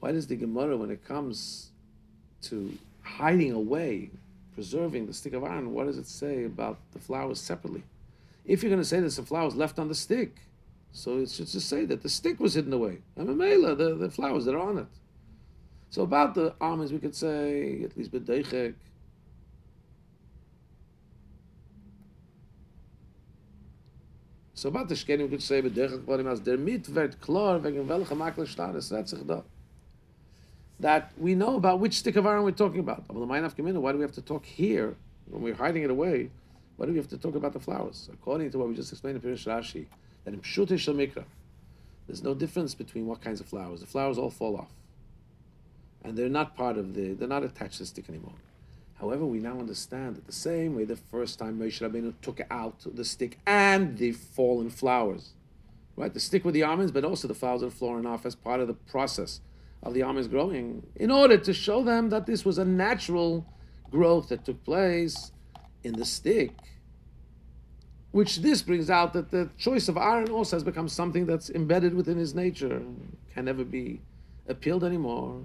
Why 0.01 0.13
does 0.13 0.27
the 0.27 0.37
Gemara, 0.37 0.77
when 0.77 0.91
it 0.91 1.03
comes 1.03 1.71
to 2.43 2.77
hiding 3.03 3.53
away, 3.53 4.11
preserving 4.55 5.07
the 5.07 5.15
stick 5.15 5.33
of 5.33 5.45
Aaron, 5.45 5.73
what 5.73 5.87
does 5.87 5.97
it 5.97 6.07
say 6.07 6.45
about 6.45 6.77
the 6.93 6.99
flowers 6.99 7.41
separately? 7.41 7.83
If 8.45 8.63
you're 8.63 8.71
going 8.71 8.83
to 8.83 8.87
say 8.87 9.01
there's 9.01 9.15
some 9.15 9.25
flowers 9.25 9.57
left 9.57 9.79
on 9.79 9.89
the 9.89 9.95
stick, 9.95 10.37
so 10.93 11.19
it 11.19 11.31
should 11.31 11.47
just 11.47 11.69
say 11.69 11.87
that 11.87 12.03
the 12.03 12.09
stick 12.11 12.39
was 12.39 12.55
hidden 12.55 12.73
away. 12.73 12.99
And 13.17 13.29
Mamela, 13.29 13.77
the, 13.79 13.95
the 13.95 14.11
flowers 14.11 14.45
that 14.45 14.55
are 14.55 14.61
on 14.61 14.79
it. 14.79 14.87
So 15.89 16.03
about 16.03 16.35
the 16.35 16.55
almonds, 16.61 16.93
we 16.93 16.99
could 16.99 17.15
say, 17.15 17.83
at 17.83 17.97
least 17.97 18.13
B'deichek, 18.13 18.75
So 24.67 24.71
about 24.71 24.89
the 24.89 24.97
Shkedim, 24.97 25.31
could 25.31 25.45
say, 25.45 25.63
B'derech 25.63 26.01
Kvarim, 26.01 26.29
as 26.29 26.41
der 26.41 26.57
mit 26.57 26.93
wird 26.93 27.21
klar, 27.21 27.61
wegen 27.63 27.87
welcher 27.87 28.17
Makler 28.17 28.49
Status, 28.49 28.89
that's 28.89 29.13
sich 29.13 29.25
da. 29.25 29.43
That 30.81 31.13
we 31.17 31.37
know 31.37 31.55
about 31.55 31.79
which 31.79 31.95
stick 31.95 32.17
of 32.17 32.27
Aaron 32.27 32.43
we're 32.43 32.51
talking 32.51 32.81
about. 32.81 33.05
Aber 33.09 33.21
the 33.21 33.27
mind 33.27 33.47
of 33.47 33.57
Gemini, 33.57 33.79
why 33.79 33.93
do 33.93 33.99
we 33.99 34.03
have 34.03 34.15
to 34.15 34.23
talk 34.23 34.45
here, 34.45 34.97
when 35.31 35.41
we're 35.41 35.55
hiding 35.55 35.85
it 35.85 35.91
away, 35.91 36.31
why 36.79 36.87
do 36.87 36.91
we 36.91 36.99
have 36.99 37.07
to 37.11 37.17
talk 37.17 37.37
about 37.37 37.53
the 37.53 37.61
flowers? 37.61 38.11
According 38.13 38.51
to 38.51 38.59
what 38.59 38.67
we 38.67 38.75
just 38.75 38.91
explained 38.91 39.23
in 39.23 39.31
Pirish 39.31 39.47
Rashi, 39.47 39.87
that 40.25 40.35
in 40.35 40.43
Shal 40.43 40.67
Mikra, 40.67 41.23
there's 42.09 42.25
no 42.25 42.35
difference 42.35 42.75
between 42.75 43.07
what 43.07 43.21
kinds 43.21 43.39
of 43.39 43.47
flowers. 43.47 43.79
The 43.79 43.87
flowers 43.87 44.19
all 44.19 44.31
fall 44.31 44.57
off. 44.57 44.73
And 46.03 46.19
they're 46.19 46.29
not 46.29 46.57
part 46.57 46.77
of 46.77 46.93
the, 46.93 47.13
they're 47.13 47.29
not 47.29 47.45
attached 47.45 47.75
to 47.75 47.79
the 47.85 47.87
stick 47.87 48.09
anymore. 48.09 48.35
However, 49.01 49.27
we 49.27 49.39
now 49.39 49.59
understand 49.59 50.17
that 50.17 50.27
the 50.27 50.33
same 50.33 50.75
way 50.75 50.85
the 50.85 50.97
first 50.97 51.39
time 51.39 51.59
Moshe 51.59 51.81
Rabbeinu 51.81 52.15
took 52.23 52.41
out 52.51 52.77
the 52.87 53.05
stick 53.05 53.39
and 53.47 53.99
the 53.99 54.13
fallen 54.13 54.71
flowers, 54.71 55.35
right? 55.97 56.13
The 56.13 56.21
stick 56.21 56.45
with 56.45 56.55
the 56.55 56.63
almonds, 56.63 56.93
but 56.93 57.05
also 57.05 57.29
the 57.29 57.35
flowers 57.35 57.61
that 57.61 57.67
are 57.69 57.71
falling 57.71 58.07
off 58.07 58.25
as 58.25 58.35
part 58.35 58.61
of 58.61 58.69
the 58.69 58.75
process 58.75 59.41
of 59.83 59.93
the 59.93 60.03
almonds 60.03 60.29
growing, 60.29 60.87
in 60.97 61.11
order 61.11 61.37
to 61.37 61.53
show 61.53 61.83
them 61.83 62.09
that 62.09 62.27
this 62.27 62.45
was 62.45 62.57
a 62.57 62.65
natural 62.65 63.47
growth 63.91 64.31
that 64.31 64.45
took 64.45 64.65
place 64.65 65.31
in 65.85 65.93
the 65.95 66.05
stick. 66.05 66.53
Which 68.13 68.39
this 68.39 68.63
brings 68.63 68.89
out 68.89 69.13
that 69.13 69.31
the 69.31 69.51
choice 69.59 69.89
of 69.89 69.99
Aaron 69.99 70.31
also 70.31 70.57
has 70.57 70.65
become 70.65 70.89
something 70.89 71.27
that's 71.27 71.51
embedded 71.51 71.93
within 71.93 72.17
his 72.17 72.35
nature, 72.35 72.83
can 73.35 73.45
never 73.45 73.63
be 73.63 74.01
appealed 74.49 74.85
anymore. 74.85 75.43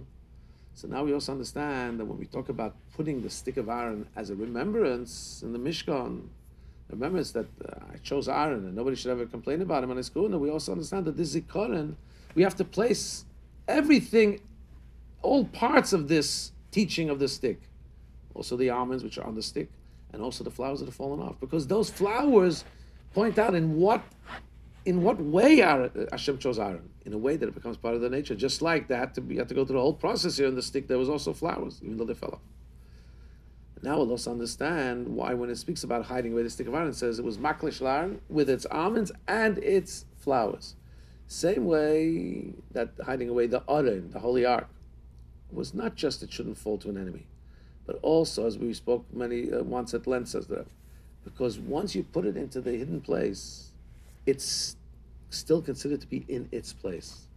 So 0.74 0.88
now 0.88 1.04
we 1.04 1.14
also 1.14 1.32
understand 1.34 2.00
that 2.00 2.06
when 2.06 2.18
we 2.18 2.26
talk 2.26 2.50
about 2.50 2.76
putting 2.96 3.22
the 3.22 3.30
stick 3.30 3.58
of 3.58 3.70
Aaron 3.70 4.08
as 4.16 4.30
a 4.30 4.36
remembrance 4.36 5.42
in 5.44 5.54
the 5.54 5.60
Mishkan, 5.60 6.28
remembrance 6.90 7.32
that 7.32 7.48
uh, 7.66 7.94
I 7.94 7.98
chose 7.98 8.28
Aaron 8.28 8.66
and 8.66 8.76
nobody 8.76 8.96
should 8.96 9.12
ever 9.12 9.26
complain 9.26 9.62
about 9.62 9.84
him 9.84 9.92
on 9.92 9.98
his 9.98 10.10
kehuna, 10.10 10.40
we 10.40 10.50
also 10.50 10.72
understand 10.72 11.06
that 11.06 11.18
this 11.18 11.36
zikaron, 11.36 11.96
we 12.36 12.44
have 12.44 12.56
to 12.56 12.64
place 12.64 13.26
everything, 13.68 14.42
all 15.22 15.46
parts 15.46 15.94
of 15.94 16.08
this 16.08 16.52
teaching 16.72 17.10
of 17.10 17.20
the 17.20 17.28
stick, 17.28 17.62
also 18.34 18.56
the 18.58 18.70
almonds 18.70 19.04
which 19.04 19.18
are 19.18 19.26
on 19.26 19.36
the 19.36 19.42
stick, 19.42 19.70
and 20.14 20.22
also 20.22 20.44
the 20.44 20.52
flowers 20.52 20.80
that 20.80 20.86
have 20.86 20.96
fallen 20.96 21.20
off, 21.20 21.40
because 21.40 21.68
those 21.68 21.90
flowers 21.90 22.66
point 23.14 23.38
out 23.38 23.56
in 23.56 23.76
what 23.76 24.02
in 24.86 25.02
what 25.04 25.20
way 25.22 25.62
are, 25.62 25.92
Hashem 26.12 26.40
chose 26.40 26.60
Aaron? 26.60 26.90
In 27.06 27.14
a 27.14 27.18
way 27.18 27.36
that 27.36 27.48
it 27.48 27.56
becomes 27.56 27.78
part 27.78 27.96
of 27.96 28.02
the 28.02 28.10
nature. 28.10 28.36
Just 28.36 28.62
like 28.62 28.88
that, 28.88 29.14
to 29.16 29.22
be, 29.22 29.36
to 29.36 29.44
go 29.44 29.66
through 29.66 29.76
the 29.76 29.82
whole 29.82 29.94
process 29.94 30.38
here 30.38 30.48
in 30.48 30.56
the 30.56 30.62
stick. 30.62 30.88
There 30.88 30.98
was 30.98 31.10
also 31.10 31.34
flowers, 31.34 31.80
even 31.84 31.98
though 31.98 32.06
they 32.06 32.14
fell 32.14 32.32
off. 32.34 32.42
Now 33.84 33.98
we'll 33.98 34.12
also 34.12 34.32
understand 34.32 35.08
why, 35.08 35.34
when 35.34 35.50
it 35.50 35.58
speaks 35.58 35.84
about 35.84 36.06
hiding 36.06 36.34
away 36.34 36.44
the 36.44 36.50
stick 36.50 36.68
of 36.68 36.74
Aaron, 36.74 36.90
it 36.90 36.96
says 36.96 37.18
it 37.18 37.26
was 37.26 37.38
maklish 37.38 37.82
Aaron 37.82 38.22
with 38.30 38.50
its 38.50 38.66
almonds 38.70 39.12
and 39.28 39.58
its 39.58 40.06
flowers. 40.20 40.76
Same 41.28 41.66
way 41.66 42.54
that 42.72 42.92
hiding 43.04 43.30
away 43.30 43.48
the 43.48 43.64
Aron, 43.68 44.12
the 44.12 44.20
holy 44.20 44.46
ark, 44.46 44.68
was 45.52 45.74
not 45.74 45.96
just 45.96 46.22
it 46.22 46.32
shouldn't 46.32 46.58
fall 46.58 46.78
to 46.78 46.90
an 46.90 46.98
enemy, 46.98 47.26
but 47.88 47.98
also, 48.04 48.46
as 48.46 48.58
we 48.58 48.74
spoke 48.74 49.06
many 49.12 49.52
uh, 49.52 49.64
once 49.64 49.94
at 49.94 50.06
length, 50.06 50.30
says 50.30 50.48
that, 50.48 50.68
because 51.24 51.58
once 51.58 51.96
you 51.96 52.04
put 52.04 52.26
it 52.26 52.38
into 52.38 52.62
the 52.62 52.72
hidden 52.72 53.02
place, 53.02 53.71
it's 54.26 54.76
still 55.30 55.62
considered 55.62 56.02
to 56.02 56.08
be 56.08 56.26
in 56.28 56.48
its 56.52 56.74
place. 56.74 57.28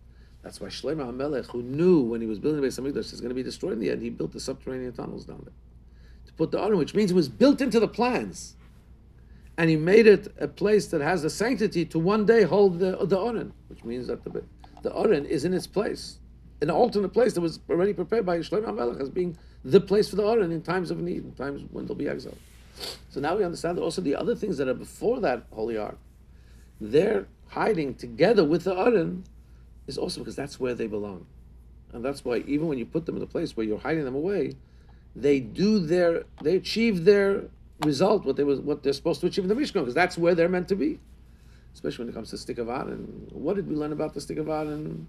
That's 0.43 0.61
why 0.61 0.69
Shlomo 0.69 1.11
HaMelech, 1.11 1.47
who 1.47 1.63
knew 1.63 2.01
when 2.01 2.21
he 2.21 2.27
was 2.27 2.39
building 2.39 2.61
the 2.61 2.67
Beis 2.67 2.79
Hamikdash 2.79 3.13
it's 3.13 3.21
going 3.21 3.31
to 3.31 3.35
be 3.35 3.43
destroyed 3.43 3.73
in 3.73 3.81
the 3.81 3.91
end, 3.91 4.03
he 4.03 4.11
built 4.11 4.33
the 4.33 4.41
subterranean 4.41 4.93
tunnels 4.93 5.25
down 5.25 5.41
there 5.45 5.55
to 6.27 6.33
put 6.35 6.51
the 6.51 6.61
Aron, 6.61 6.77
which 6.77 6.95
means 6.95 7.11
it 7.11 7.15
was 7.15 7.29
built 7.29 7.61
into 7.61 7.81
the 7.81 7.89
plans, 7.89 8.57
and 9.57 9.71
he 9.71 9.77
made 9.77 10.07
it 10.07 10.35
a 10.39 10.49
place 10.49 10.89
that 10.89 11.01
has 11.01 11.23
the 11.23 11.31
sanctity 11.31 11.85
to 11.87 11.99
one 11.99 12.27
day 12.27 12.43
hold 12.43 12.79
the 12.79 12.97
the 13.07 13.53
which 13.69 13.85
means 13.85 14.07
that 14.09 14.23
the 14.25 14.43
the 14.83 15.25
is 15.27 15.47
in 15.47 15.55
its 15.55 15.67
place, 15.67 16.19
an 16.61 16.71
alternate 16.71 17.11
place 17.11 17.33
that 17.33 17.41
was 17.41 17.61
already 17.71 17.95
prepared 17.95 18.27
by 18.27 18.39
Shlomo 18.39 18.67
HaMelech 18.67 19.01
as 19.01 19.09
being 19.09 19.39
the 19.65 19.81
place 19.81 20.11
for 20.11 20.17
the 20.17 20.27
Aron 20.27 20.53
in 20.53 20.61
times 20.61 20.91
of 20.91 21.01
need, 21.01 21.25
in 21.25 21.33
times 21.33 21.63
when 21.71 21.87
there'll 21.87 21.95
be 21.95 22.09
exile. 22.09 22.37
So 23.09 23.21
now 23.21 23.37
we 23.37 23.45
understand 23.45 23.79
also 23.79 24.03
the 24.03 24.17
other 24.17 24.35
things 24.35 24.59
that 24.59 24.69
are 24.69 24.75
before 24.75 25.21
that 25.21 25.45
holy 25.53 25.79
ark 25.79 25.97
their 26.91 27.27
hiding 27.49 27.95
together 27.95 28.45
with 28.45 28.65
the 28.65 28.77
Aron 28.77 29.25
is 29.87 29.99
also 29.99 30.21
because 30.21 30.37
that's 30.37 30.59
where 30.59 30.75
they 30.75 30.87
belong. 30.87 31.27
And 31.93 32.05
that's 32.05 32.25
why 32.25 32.39
even 32.47 32.67
when 32.67 32.79
you 32.79 32.87
put 32.87 33.07
them 33.07 33.17
in 33.17 33.23
a 33.23 33.27
place 33.27 33.57
where 33.57 33.65
you're 33.65 33.79
hiding 33.79 34.05
them 34.05 34.17
away, 34.17 34.55
they 35.15 35.39
do 35.41 35.79
their 35.79 36.25
they 36.43 36.57
achieve 36.57 37.05
their 37.05 37.45
result, 37.85 38.25
what 38.25 38.37
they 38.37 38.45
was 38.45 38.61
what 38.61 38.83
they're 38.83 38.93
supposed 38.93 39.21
to 39.21 39.27
achieve 39.29 39.45
in 39.45 39.49
the 39.49 39.55
Mishkan, 39.55 39.75
because 39.75 39.95
that's 39.95 40.19
where 40.19 40.35
they're 40.35 40.49
meant 40.49 40.69
to 40.69 40.77
be. 40.77 40.99
Especially 41.73 42.05
when 42.05 42.13
it 42.13 42.15
comes 42.15 42.31
to 42.31 42.39
stick 42.39 42.59
of 42.59 42.69
Aaron. 42.69 43.29
What 43.33 43.57
did 43.57 43.69
we 43.69 43.75
learn 43.75 43.93
about 43.93 44.15
the 44.15 44.21
stick 44.21 44.39
of 44.39 44.49
Aaron? 44.49 45.09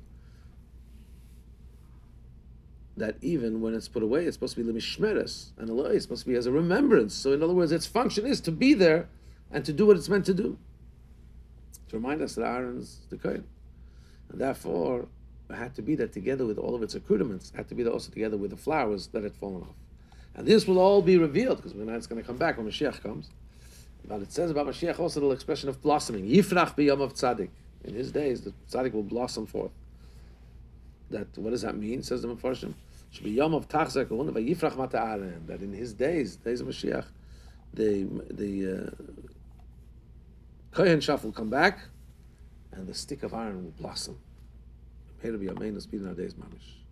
That 2.97 3.17
even 3.21 3.61
when 3.61 3.73
it's 3.73 3.87
put 3.87 4.03
away, 4.03 4.25
it's 4.25 4.35
supposed 4.35 4.55
to 4.55 4.63
be 4.63 4.71
limishmeres, 4.71 5.49
and 5.57 5.69
Allah 5.69 5.89
is 5.89 6.03
supposed 6.03 6.23
to 6.23 6.29
be 6.29 6.35
as 6.35 6.45
a 6.45 6.51
remembrance. 6.51 7.13
So 7.13 7.33
in 7.33 7.43
other 7.43 7.53
words, 7.53 7.71
its 7.71 7.85
function 7.85 8.25
is 8.25 8.39
to 8.41 8.51
be 8.51 8.73
there 8.73 9.09
and 9.51 9.65
to 9.65 9.73
do 9.73 9.85
what 9.85 9.97
it's 9.97 10.09
meant 10.09 10.25
to 10.27 10.33
do 10.33 10.57
to 11.89 11.95
remind 11.95 12.21
us 12.21 12.35
that 12.35 12.45
Aaron's 12.45 12.99
the 13.09 13.17
Kohen. 13.17 13.45
And 14.29 14.41
therefore, 14.41 15.07
it 15.49 15.55
had 15.55 15.75
to 15.75 15.81
be 15.81 15.95
that 15.95 16.11
together 16.11 16.45
with 16.45 16.57
all 16.57 16.75
of 16.75 16.83
its 16.83 16.95
accoutrements, 16.95 17.51
had 17.55 17.67
to 17.69 17.75
be 17.75 17.83
there 17.83 17.93
also 17.93 18.11
together 18.11 18.37
with 18.37 18.51
the 18.51 18.57
flowers 18.57 19.07
that 19.07 19.23
had 19.23 19.33
fallen 19.35 19.61
off. 19.61 19.75
And 20.35 20.45
this 20.47 20.67
will 20.67 20.79
all 20.79 21.01
be 21.01 21.17
revealed, 21.17 21.57
because 21.57 21.73
we 21.73 21.87
it's 21.93 22.07
going 22.07 22.21
to 22.21 22.27
come 22.27 22.37
back 22.37 22.57
when 22.57 22.67
Mashiach 22.67 23.01
comes. 23.01 23.29
But 24.07 24.21
it 24.21 24.31
says 24.31 24.51
about 24.51 24.67
Mashiach 24.67 24.99
also 24.99 25.19
the 25.19 25.29
expression 25.29 25.69
of 25.69 25.81
blossoming. 25.81 26.27
Yifrach 26.27 26.75
b'yamav 26.75 27.13
tzaddik. 27.13 27.49
In 27.83 27.93
his 27.93 28.11
days, 28.11 28.41
the 28.41 28.53
tzaddik 28.69 28.93
will 28.93 29.03
blossom 29.03 29.45
forth. 29.45 29.71
That 31.11 31.27
what 31.37 31.51
does 31.51 31.61
that 31.61 31.77
mean? 31.77 32.03
Says 32.03 32.21
the 32.21 32.27
Mefarshim. 32.27 32.73
Yom 33.21 33.53
of 33.53 33.67
tachzak 33.67 34.07
yifrach 34.07 34.75
mata 34.75 35.31
That 35.47 35.61
in 35.61 35.71
his 35.71 35.93
days, 35.93 36.35
days 36.35 36.61
of 36.61 36.67
Mashiach, 36.67 37.05
the 37.73 38.03
the 38.29 38.87
uh, 38.87 38.89
Kohen 40.75 40.99
Shaf 40.99 41.23
will 41.23 41.31
come 41.31 41.49
back, 41.49 41.79
and 42.73 42.85
the 42.85 42.93
stick 42.93 43.23
of 43.23 43.33
Aaron 43.33 43.63
will 43.63 43.71
blossom. 43.71 44.19
May 45.23 45.31
to 45.31 45.37
be 45.37 45.49
Amen, 45.49 45.79
speed 45.79 46.01
in 46.01 46.07
our 46.09 46.13
days, 46.13 46.33
Mamish. 46.33 46.84